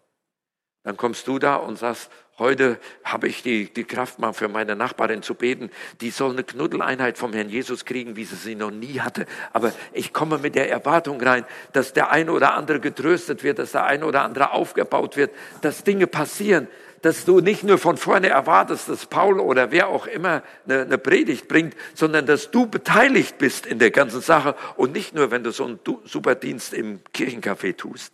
Dann 0.83 0.97
kommst 0.97 1.27
du 1.27 1.39
da 1.39 1.55
und 1.55 1.77
sagst, 1.77 2.09
heute 2.37 2.79
habe 3.03 3.27
ich 3.27 3.43
die, 3.43 3.71
die 3.71 3.83
Kraft 3.83 4.17
mal 4.17 4.33
für 4.33 4.47
meine 4.47 4.75
Nachbarin 4.75 5.21
zu 5.21 5.35
beten. 5.35 5.69
Die 5.99 6.09
soll 6.09 6.31
eine 6.31 6.43
Knuddeleinheit 6.43 7.17
vom 7.17 7.33
Herrn 7.33 7.49
Jesus 7.49 7.83
kriegen, 7.83 8.15
wie 8.15 8.23
sie 8.23 8.37
sie 8.37 8.55
noch 8.55 8.71
nie 8.71 9.01
hatte. 9.01 9.25
Aber 9.51 9.73
ich 9.91 10.13
komme 10.13 10.37
mit 10.37 10.55
der 10.55 10.69
Erwartung 10.69 11.21
rein, 11.21 11.45
dass 11.73 11.91
der 11.93 12.11
eine 12.11 12.31
oder 12.31 12.53
andere 12.53 12.79
getröstet 12.79 13.43
wird, 13.43 13.59
dass 13.59 13.73
der 13.73 13.85
eine 13.85 14.05
oder 14.05 14.23
andere 14.23 14.51
aufgebaut 14.51 15.17
wird, 15.17 15.31
dass 15.61 15.83
Dinge 15.83 16.07
passieren 16.07 16.67
dass 17.01 17.23
du 17.23 17.39
nicht 17.39 17.63
nur 17.63 17.77
von 17.77 17.97
vorne 17.97 18.27
erwartest, 18.27 18.89
dass 18.89 19.05
Paul 19.05 19.39
oder 19.39 19.71
wer 19.71 19.87
auch 19.87 20.05
immer 20.05 20.43
eine, 20.65 20.81
eine 20.81 20.97
Predigt 20.97 21.47
bringt, 21.47 21.73
sondern 21.93 22.25
dass 22.25 22.51
du 22.51 22.65
beteiligt 22.65 23.37
bist 23.37 23.65
in 23.65 23.79
der 23.79 23.91
ganzen 23.91 24.19
Sache 24.21 24.55
und 24.75 24.91
nicht 24.91 25.15
nur, 25.15 25.31
wenn 25.31 25.43
du 25.43 25.51
so 25.51 25.65
einen 25.65 25.79
super 26.03 26.35
Dienst 26.35 26.73
im 26.73 26.99
Kirchencafé 27.15 27.75
tust. 27.75 28.13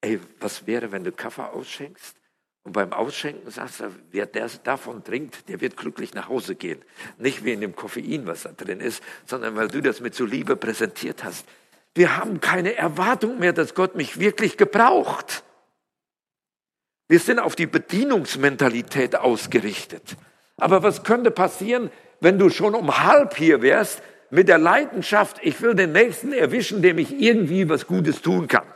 Ey, 0.00 0.20
was 0.40 0.66
wäre, 0.66 0.92
wenn 0.92 1.04
du 1.04 1.12
Kaffee 1.12 1.50
ausschenkst 1.50 2.16
und 2.62 2.72
beim 2.72 2.92
Ausschenken 2.92 3.50
sagst, 3.50 3.82
wer 4.10 4.26
das 4.26 4.62
davon 4.62 5.02
trinkt, 5.02 5.48
der 5.48 5.60
wird 5.60 5.76
glücklich 5.76 6.14
nach 6.14 6.28
Hause 6.28 6.54
gehen. 6.54 6.80
Nicht 7.18 7.44
wie 7.44 7.52
in 7.52 7.60
dem 7.60 7.74
Koffein, 7.74 8.26
was 8.26 8.42
da 8.42 8.52
drin 8.52 8.80
ist, 8.80 9.02
sondern 9.26 9.56
weil 9.56 9.68
du 9.68 9.80
das 9.80 10.00
mit 10.00 10.14
so 10.14 10.24
Liebe 10.24 10.56
präsentiert 10.56 11.24
hast. 11.24 11.46
Wir 11.94 12.16
haben 12.16 12.40
keine 12.40 12.76
Erwartung 12.76 13.38
mehr, 13.38 13.52
dass 13.52 13.74
Gott 13.74 13.96
mich 13.96 14.20
wirklich 14.20 14.56
gebraucht. 14.56 15.42
Wir 17.08 17.18
sind 17.18 17.38
auf 17.38 17.56
die 17.56 17.66
Bedienungsmentalität 17.66 19.16
ausgerichtet. 19.16 20.16
Aber 20.58 20.82
was 20.82 21.02
könnte 21.02 21.30
passieren, 21.30 21.90
wenn 22.20 22.38
du 22.38 22.50
schon 22.50 22.74
um 22.74 23.02
halb 23.02 23.36
hier 23.36 23.62
wärst 23.62 24.02
mit 24.30 24.48
der 24.48 24.58
Leidenschaft, 24.58 25.38
ich 25.42 25.60
will 25.62 25.74
den 25.74 25.92
Nächsten 25.92 26.32
erwischen, 26.32 26.82
dem 26.82 26.98
ich 26.98 27.18
irgendwie 27.18 27.68
was 27.68 27.86
Gutes 27.86 28.20
tun 28.20 28.46
kann? 28.46 28.66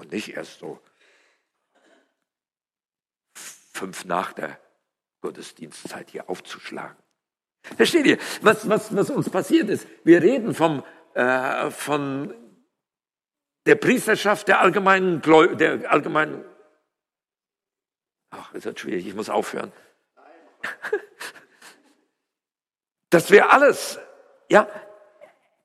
Und 0.00 0.12
nicht 0.12 0.34
erst 0.34 0.58
so 0.58 0.80
fünf 3.34 4.04
nach 4.04 4.32
der 4.32 4.58
Gottesdienstzeit 5.20 6.10
hier 6.10 6.28
aufzuschlagen. 6.28 6.96
Versteht 7.76 8.06
ihr, 8.06 8.18
was, 8.40 8.68
was, 8.68 8.94
was 8.96 9.10
uns 9.10 9.28
passiert 9.28 9.68
ist? 9.68 9.86
Wir 10.02 10.22
reden 10.22 10.54
vom, 10.54 10.82
äh, 11.14 11.70
von 11.70 12.34
der 13.66 13.74
Priesterschaft 13.74 14.48
der 14.48 14.60
allgemeinen, 14.60 15.20
der 15.58 15.90
allgemeinen 15.90 16.44
Ach, 18.30 18.54
ist 18.54 18.64
das 18.64 18.78
schwierig, 18.78 19.06
ich 19.06 19.14
muss 19.14 19.28
aufhören. 19.28 19.72
Das 23.12 23.32
wäre 23.32 23.50
alles. 23.50 23.98
Ja, 24.48 24.68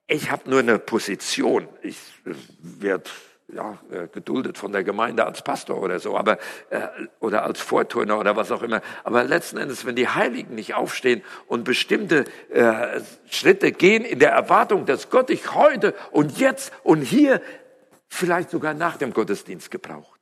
ich 0.07 0.31
habe 0.31 0.49
nur 0.49 0.61
eine 0.61 0.79
Position. 0.79 1.69
Ich 1.83 1.99
werde 2.23 3.07
ja, 3.47 3.77
äh, 3.91 4.07
geduldet 4.07 4.57
von 4.57 4.71
der 4.71 4.83
Gemeinde 4.83 5.25
als 5.25 5.43
Pastor 5.43 5.81
oder 5.81 5.99
so, 5.99 6.17
aber 6.17 6.39
äh, 6.69 6.87
oder 7.19 7.43
als 7.43 7.61
Vorturner 7.61 8.19
oder 8.19 8.35
was 8.35 8.51
auch 8.51 8.63
immer. 8.63 8.81
Aber 9.03 9.23
letzten 9.23 9.57
Endes, 9.57 9.85
wenn 9.85 9.95
die 9.95 10.07
Heiligen 10.07 10.55
nicht 10.55 10.73
aufstehen 10.73 11.23
und 11.47 11.63
bestimmte 11.63 12.25
äh, 12.49 13.01
Schritte 13.29 13.71
gehen 13.71 14.03
in 14.03 14.19
der 14.19 14.31
Erwartung, 14.31 14.85
dass 14.85 15.09
Gott 15.09 15.29
dich 15.29 15.53
heute 15.53 15.93
und 16.11 16.39
jetzt 16.39 16.73
und 16.83 17.01
hier, 17.01 17.41
vielleicht 18.07 18.49
sogar 18.49 18.73
nach 18.73 18.97
dem 18.97 19.13
Gottesdienst 19.13 19.69
gebraucht. 19.71 20.19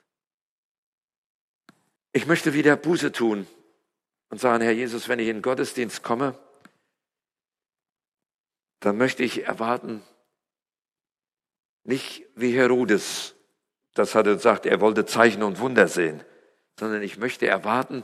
Ich 2.11 2.27
möchte 2.27 2.53
wieder 2.53 2.75
Buße 2.75 3.11
tun 3.11 3.47
und 4.29 4.39
sagen, 4.39 4.63
Herr 4.63 4.71
Jesus, 4.71 5.07
wenn 5.07 5.19
ich 5.19 5.27
in 5.27 5.37
den 5.37 5.41
Gottesdienst 5.41 6.03
komme, 6.03 6.37
dann 8.79 8.97
möchte 8.97 9.23
ich 9.23 9.45
erwarten, 9.45 10.03
nicht 11.83 12.25
wie 12.35 12.53
Herodes, 12.53 13.35
das 13.93 14.15
hat 14.15 14.27
er 14.27 14.35
gesagt, 14.35 14.65
er 14.65 14.81
wollte 14.81 15.05
Zeichen 15.05 15.43
und 15.43 15.59
Wunder 15.59 15.87
sehen, 15.87 16.23
sondern 16.79 17.01
ich 17.01 17.17
möchte 17.17 17.47
erwarten, 17.47 18.03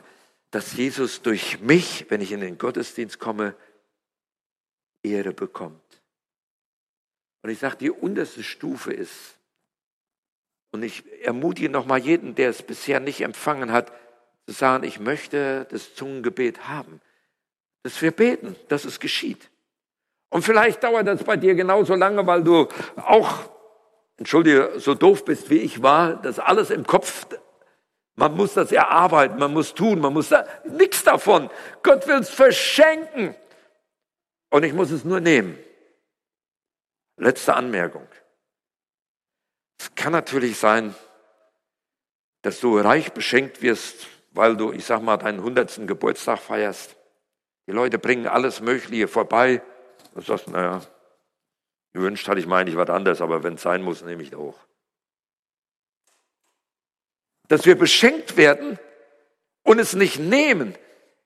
dass 0.51 0.73
Jesus 0.73 1.21
durch 1.21 1.59
mich, 1.61 2.05
wenn 2.09 2.21
ich 2.21 2.31
in 2.31 2.41
den 2.41 2.57
Gottesdienst 2.57 3.19
komme, 3.19 3.55
Ehre 5.03 5.33
bekommt. 5.33 5.81
Und 7.41 7.49
ich 7.49 7.59
sage, 7.59 7.77
die 7.77 7.91
unterste 7.91 8.43
Stufe 8.43 8.91
ist, 8.91 9.39
und 10.71 10.83
ich 10.83 11.03
ermutige 11.23 11.69
nochmal 11.69 11.99
jeden, 11.99 12.35
der 12.35 12.49
es 12.49 12.61
bisher 12.61 12.99
nicht 12.99 13.21
empfangen 13.21 13.71
hat, 13.71 13.91
zu 14.45 14.53
sagen, 14.53 14.83
ich 14.83 14.99
möchte 14.99 15.67
das 15.71 15.95
Zungengebet 15.95 16.67
haben. 16.67 17.01
Dass 17.83 18.01
wir 18.01 18.11
beten, 18.11 18.55
dass 18.67 18.85
es 18.85 18.99
geschieht. 18.99 19.49
Und 20.29 20.43
vielleicht 20.43 20.83
dauert 20.83 21.07
das 21.07 21.23
bei 21.23 21.37
dir 21.37 21.55
genauso 21.55 21.95
lange, 21.95 22.25
weil 22.27 22.43
du 22.43 22.67
auch, 22.97 23.49
entschuldige, 24.19 24.73
so 24.77 24.93
doof 24.93 25.25
bist 25.25 25.49
wie 25.49 25.57
ich 25.57 25.81
war, 25.81 26.21
das 26.21 26.39
alles 26.39 26.69
im 26.69 26.85
Kopf, 26.85 27.25
man 28.15 28.35
muss 28.35 28.53
das 28.53 28.71
erarbeiten, 28.71 29.39
man 29.39 29.53
muss 29.53 29.73
tun, 29.73 30.01
man 30.01 30.13
muss 30.13 30.29
da, 30.29 30.45
nichts 30.65 31.03
davon. 31.03 31.49
Gott 31.83 32.05
will 32.05 32.17
es 32.17 32.29
verschenken. 32.29 33.33
Und 34.49 34.63
ich 34.63 34.73
muss 34.73 34.91
es 34.91 35.05
nur 35.05 35.21
nehmen. 35.21 35.57
Letzte 37.15 37.53
Anmerkung. 37.53 38.05
Es 39.79 39.95
kann 39.95 40.11
natürlich 40.11 40.57
sein, 40.57 40.93
dass 42.41 42.59
du 42.59 42.77
reich 42.77 43.13
beschenkt 43.13 43.61
wirst, 43.61 44.07
weil 44.31 44.57
du, 44.57 44.73
ich 44.73 44.85
sag 44.85 45.01
mal, 45.01 45.17
deinen 45.17 45.41
hundertsten 45.41 45.87
Geburtstag 45.87 46.39
feierst. 46.39 46.97
Die 47.67 47.71
Leute 47.71 47.99
bringen 47.99 48.27
alles 48.27 48.59
Mögliche 48.59 49.07
vorbei. 49.07 49.61
Du 50.13 50.21
sagst, 50.21 50.49
naja, 50.49 50.81
gewünscht 51.99 52.27
hatte 52.27 52.39
ich 52.39 52.47
mir 52.47 52.55
eigentlich 52.55 52.77
was 52.77 52.89
anderes, 52.89 53.21
aber 53.21 53.43
wenn 53.43 53.55
es 53.55 53.61
sein 53.61 53.81
muss, 53.83 54.03
nehme 54.03 54.23
ich 54.23 54.35
auch. 54.35 54.57
Dass 57.47 57.65
wir 57.65 57.77
beschenkt 57.77 58.37
werden 58.37 58.79
und 59.63 59.79
es 59.79 59.93
nicht 59.93 60.19
nehmen. 60.19 60.75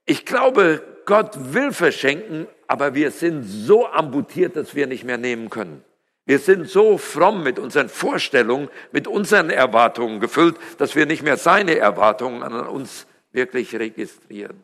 Ich 0.06 0.26
glaube, 0.26 0.84
Gott 1.06 1.54
will 1.54 1.72
verschenken, 1.72 2.48
aber 2.68 2.96
wir 2.96 3.12
sind 3.12 3.44
so 3.44 3.88
amputiert, 3.88 4.56
dass 4.56 4.74
wir 4.74 4.88
nicht 4.88 5.04
mehr 5.04 5.18
nehmen 5.18 5.50
können. 5.50 5.84
Wir 6.26 6.40
sind 6.40 6.70
so 6.70 6.98
fromm 6.98 7.44
mit 7.44 7.60
unseren 7.60 7.90
Vorstellungen, 7.90 8.70
mit 8.92 9.08
unseren 9.08 9.50
Erwartungen 9.50 10.20
gefüllt, 10.20 10.56
dass 10.78 10.96
wir 10.96 11.06
nicht 11.06 11.22
mehr 11.22 11.38
seine 11.38 11.78
Erwartungen 11.78 12.42
an 12.44 12.68
uns 12.68 13.06
wirklich 13.32 13.76
registrieren. 13.76 14.64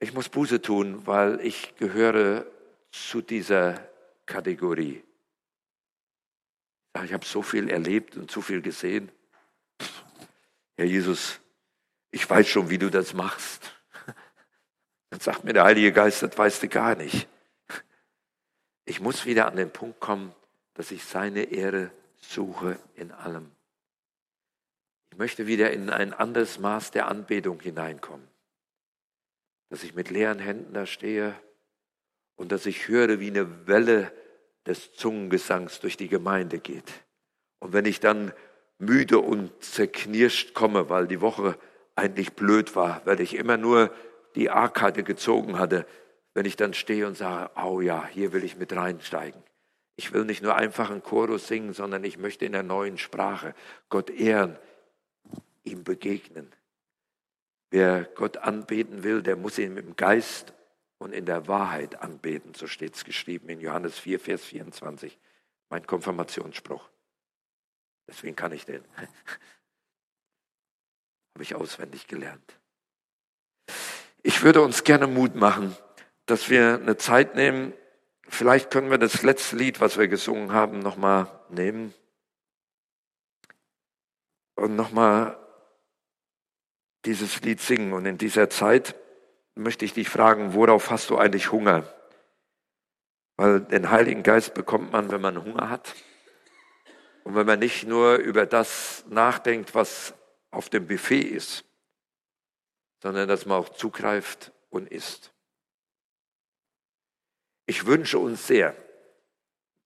Ich 0.00 0.12
muss 0.12 0.28
Buße 0.28 0.60
tun, 0.60 1.06
weil 1.06 1.40
ich 1.40 1.76
gehöre 1.76 2.44
zu 2.92 3.22
dieser 3.22 3.88
Kategorie. 4.26 5.02
Ich 7.04 7.12
habe 7.12 7.24
so 7.24 7.42
viel 7.42 7.70
erlebt 7.70 8.16
und 8.16 8.30
so 8.30 8.40
viel 8.42 8.60
gesehen. 8.60 9.10
Herr 10.76 10.84
Jesus, 10.84 11.40
ich 12.10 12.28
weiß 12.28 12.46
schon, 12.46 12.70
wie 12.70 12.78
du 12.78 12.90
das 12.90 13.14
machst. 13.14 13.72
Dann 15.10 15.20
sagt 15.20 15.44
mir 15.44 15.54
der 15.54 15.64
Heilige 15.64 15.92
Geist, 15.92 16.22
das 16.22 16.36
weißt 16.36 16.62
du 16.62 16.68
gar 16.68 16.94
nicht. 16.94 17.26
Ich 18.84 19.00
muss 19.00 19.24
wieder 19.24 19.46
an 19.46 19.56
den 19.56 19.72
Punkt 19.72 20.00
kommen, 20.00 20.34
dass 20.74 20.90
ich 20.90 21.04
seine 21.04 21.44
Ehre 21.44 21.90
suche 22.18 22.78
in 22.94 23.10
allem. 23.10 23.50
Ich 25.10 25.18
möchte 25.18 25.46
wieder 25.46 25.70
in 25.70 25.90
ein 25.90 26.12
anderes 26.12 26.58
Maß 26.58 26.90
der 26.90 27.08
Anbetung 27.08 27.60
hineinkommen. 27.60 28.26
Dass 29.70 29.82
ich 29.82 29.94
mit 29.94 30.10
leeren 30.10 30.38
Händen 30.38 30.74
da 30.74 30.86
stehe 30.86 31.34
und 32.36 32.52
dass 32.52 32.66
ich 32.66 32.88
höre, 32.88 33.20
wie 33.20 33.28
eine 33.28 33.66
Welle 33.66 34.12
des 34.66 34.92
Zungengesangs 34.92 35.80
durch 35.80 35.96
die 35.96 36.08
Gemeinde 36.08 36.58
geht. 36.58 36.92
Und 37.58 37.72
wenn 37.72 37.84
ich 37.84 38.00
dann 38.00 38.32
müde 38.78 39.18
und 39.18 39.50
zerknirscht 39.62 40.54
komme, 40.54 40.90
weil 40.90 41.06
die 41.06 41.20
Woche 41.20 41.58
eigentlich 41.94 42.32
blöd 42.32 42.74
war, 42.74 43.02
weil 43.04 43.20
ich 43.20 43.36
immer 43.36 43.56
nur 43.56 43.92
die 44.34 44.50
A-Karte 44.50 45.02
gezogen 45.02 45.58
hatte, 45.58 45.86
wenn 46.34 46.46
ich 46.46 46.56
dann 46.56 46.74
stehe 46.74 47.06
und 47.06 47.16
sage, 47.16 47.50
oh 47.62 47.80
ja, 47.80 48.06
hier 48.06 48.32
will 48.32 48.44
ich 48.44 48.56
mit 48.56 48.74
reinsteigen. 48.74 49.42
Ich 49.96 50.12
will 50.12 50.24
nicht 50.24 50.42
nur 50.42 50.56
einfach 50.56 50.90
einen 50.90 51.02
Chorus 51.02 51.46
singen, 51.46 51.74
sondern 51.74 52.02
ich 52.04 52.18
möchte 52.18 52.44
in 52.44 52.52
der 52.52 52.62
neuen 52.62 52.98
Sprache 52.98 53.54
Gott 53.90 54.10
ehren, 54.10 54.58
ihm 55.62 55.84
begegnen. 55.84 56.50
Wer 57.70 58.04
Gott 58.04 58.38
anbeten 58.38 59.04
will, 59.04 59.22
der 59.22 59.36
muss 59.36 59.58
ihn 59.58 59.76
im 59.76 59.96
Geist 59.96 60.54
und 61.02 61.12
in 61.12 61.26
der 61.26 61.48
Wahrheit 61.48 62.00
anbeten, 62.00 62.54
so 62.54 62.66
steht 62.66 62.94
es 62.94 63.04
geschrieben 63.04 63.48
in 63.48 63.60
Johannes 63.60 63.98
4, 63.98 64.20
Vers 64.20 64.44
24, 64.44 65.18
mein 65.68 65.86
Konfirmationsspruch. 65.86 66.88
Deswegen 68.08 68.36
kann 68.36 68.52
ich 68.52 68.64
den. 68.64 68.84
Habe 71.34 71.42
ich 71.42 71.54
auswendig 71.54 72.06
gelernt. 72.06 72.58
Ich 74.22 74.42
würde 74.42 74.62
uns 74.62 74.84
gerne 74.84 75.06
Mut 75.08 75.34
machen, 75.34 75.76
dass 76.26 76.48
wir 76.48 76.74
eine 76.74 76.96
Zeit 76.96 77.34
nehmen. 77.34 77.72
Vielleicht 78.28 78.70
können 78.70 78.90
wir 78.90 78.98
das 78.98 79.22
letzte 79.22 79.56
Lied, 79.56 79.80
was 79.80 79.98
wir 79.98 80.06
gesungen 80.08 80.52
haben, 80.52 80.78
nochmal 80.78 81.26
nehmen. 81.48 81.92
Und 84.54 84.76
nochmal 84.76 85.38
dieses 87.04 87.40
Lied 87.40 87.60
singen. 87.60 87.92
Und 87.92 88.06
in 88.06 88.18
dieser 88.18 88.48
Zeit 88.48 88.94
möchte 89.54 89.84
ich 89.84 89.94
dich 89.94 90.08
fragen, 90.08 90.54
worauf 90.54 90.90
hast 90.90 91.10
du 91.10 91.18
eigentlich 91.18 91.52
Hunger? 91.52 91.84
Weil 93.36 93.60
den 93.60 93.90
Heiligen 93.90 94.22
Geist 94.22 94.54
bekommt 94.54 94.92
man, 94.92 95.10
wenn 95.10 95.20
man 95.20 95.42
Hunger 95.42 95.68
hat. 95.68 95.94
Und 97.24 97.34
wenn 97.34 97.46
man 97.46 97.58
nicht 97.58 97.86
nur 97.86 98.16
über 98.16 98.46
das 98.46 99.04
nachdenkt, 99.08 99.74
was 99.74 100.14
auf 100.50 100.68
dem 100.68 100.86
Buffet 100.86 101.20
ist, 101.20 101.64
sondern 103.02 103.28
dass 103.28 103.46
man 103.46 103.58
auch 103.58 103.70
zugreift 103.70 104.52
und 104.70 104.88
isst. 104.90 105.32
Ich 107.66 107.86
wünsche 107.86 108.18
uns 108.18 108.46
sehr, 108.46 108.76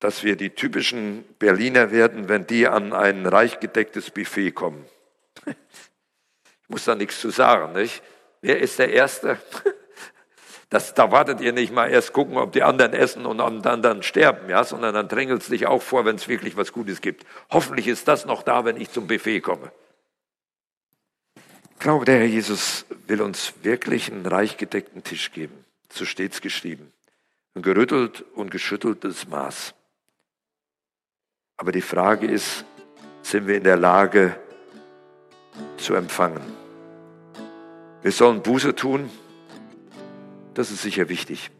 dass 0.00 0.22
wir 0.22 0.36
die 0.36 0.50
typischen 0.50 1.24
Berliner 1.38 1.90
werden, 1.90 2.28
wenn 2.28 2.46
die 2.46 2.66
an 2.66 2.92
ein 2.92 3.26
reich 3.26 3.60
gedecktes 3.60 4.10
Buffet 4.10 4.52
kommen. 4.52 4.84
Ich 6.62 6.70
muss 6.70 6.84
da 6.84 6.96
nichts 6.96 7.20
zu 7.20 7.30
sagen, 7.30 7.74
nicht? 7.74 8.02
Wer 8.46 8.60
ist 8.60 8.78
der 8.78 8.92
Erste? 8.92 9.38
Das, 10.68 10.94
da 10.94 11.12
wartet 11.12 11.40
ihr 11.40 11.52
nicht 11.52 11.72
mal 11.72 11.88
erst 11.88 12.12
gucken, 12.12 12.36
ob 12.38 12.50
die 12.50 12.64
anderen 12.64 12.92
essen 12.92 13.24
und 13.24 13.38
dann, 13.38 13.82
dann 13.82 14.02
sterben, 14.02 14.50
ja, 14.50 14.64
sondern 14.64 14.94
dann 14.94 15.06
drängelt 15.06 15.42
es 15.42 15.48
dich 15.48 15.68
auch 15.68 15.80
vor, 15.80 16.04
wenn 16.04 16.16
es 16.16 16.26
wirklich 16.26 16.56
was 16.56 16.72
Gutes 16.72 17.00
gibt. 17.00 17.24
Hoffentlich 17.50 17.86
ist 17.86 18.08
das 18.08 18.26
noch 18.26 18.42
da, 18.42 18.64
wenn 18.64 18.76
ich 18.76 18.90
zum 18.90 19.06
Buffet 19.06 19.42
komme. 19.42 19.70
Ich 21.70 21.78
glaube, 21.78 22.04
der 22.04 22.18
Herr 22.18 22.26
Jesus 22.26 22.84
will 23.06 23.22
uns 23.22 23.54
wirklich 23.62 24.10
einen 24.10 24.26
reich 24.26 24.56
gedeckten 24.56 25.04
Tisch 25.04 25.30
geben. 25.30 25.64
So 25.88 26.04
steht 26.04 26.32
es 26.32 26.40
geschrieben. 26.40 26.92
Ein 27.54 27.62
gerüttelt 27.62 28.24
und 28.34 28.50
geschütteltes 28.50 29.28
Maß. 29.28 29.72
Aber 31.58 31.70
die 31.70 31.80
Frage 31.80 32.26
ist, 32.26 32.64
sind 33.22 33.46
wir 33.46 33.56
in 33.56 33.64
der 33.64 33.76
Lage 33.76 34.36
zu 35.76 35.94
empfangen? 35.94 36.65
Wir 38.06 38.12
sollen 38.12 38.40
Buße 38.40 38.76
tun, 38.76 39.10
das 40.54 40.70
ist 40.70 40.82
sicher 40.82 41.08
wichtig. 41.08 41.50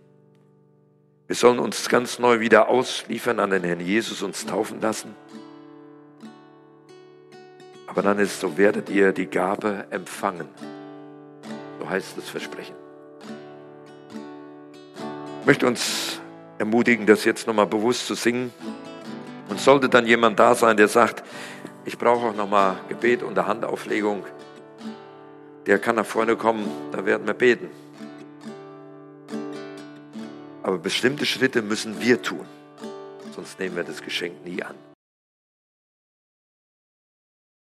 Wir 1.27 1.35
sollen 1.35 1.59
uns 1.59 1.89
ganz 1.89 2.21
neu 2.21 2.39
wieder 2.39 2.69
ausliefern 2.69 3.41
an 3.41 3.51
den 3.51 3.65
Herrn 3.65 3.81
Jesus, 3.81 4.23
uns 4.23 4.47
taufen 4.47 4.81
lassen. 4.81 5.17
Aber 7.89 8.01
dann 8.01 8.21
ist 8.21 8.39
so, 8.39 8.57
werdet 8.57 8.91
ihr 8.91 9.11
die 9.13 9.27
Gabe 9.27 9.87
empfangen. 9.91 10.47
So 11.81 11.91
heißt 11.91 12.17
das 12.17 12.29
Versprechen. 12.29 12.77
Ich 15.41 15.47
möchte 15.47 15.67
uns 15.67 16.21
ermutigen, 16.59 17.07
das 17.07 17.25
jetzt 17.25 17.49
nochmal 17.49 17.67
bewusst 17.67 18.07
zu 18.07 18.15
singen. 18.15 18.53
Und 19.49 19.59
sollte 19.59 19.89
dann 19.89 20.07
jemand 20.07 20.39
da 20.39 20.55
sein, 20.55 20.77
der 20.77 20.87
sagt, 20.87 21.25
ich 21.85 21.99
brauche 21.99 22.27
auch 22.29 22.37
nochmal 22.37 22.77
Gebet 22.89 23.25
und 23.25 23.37
Handauflegung, 23.37 24.25
der 25.67 25.79
kann 25.79 25.97
nach 25.97 26.07
vorne 26.07 26.37
kommen, 26.37 26.67
da 26.93 27.05
werden 27.05 27.27
wir 27.27 27.35
beten. 27.35 27.69
Aber 30.63 30.79
bestimmte 30.79 31.27
Schritte 31.27 31.63
müssen 31.63 32.01
wir 32.01 32.23
tun, 32.23 32.47
sonst 33.35 33.59
nehmen 33.59 33.77
wir 33.77 33.85
das 33.85 34.03
Geschenk 34.03 34.45
nie 34.45 34.63
an. 34.63 34.75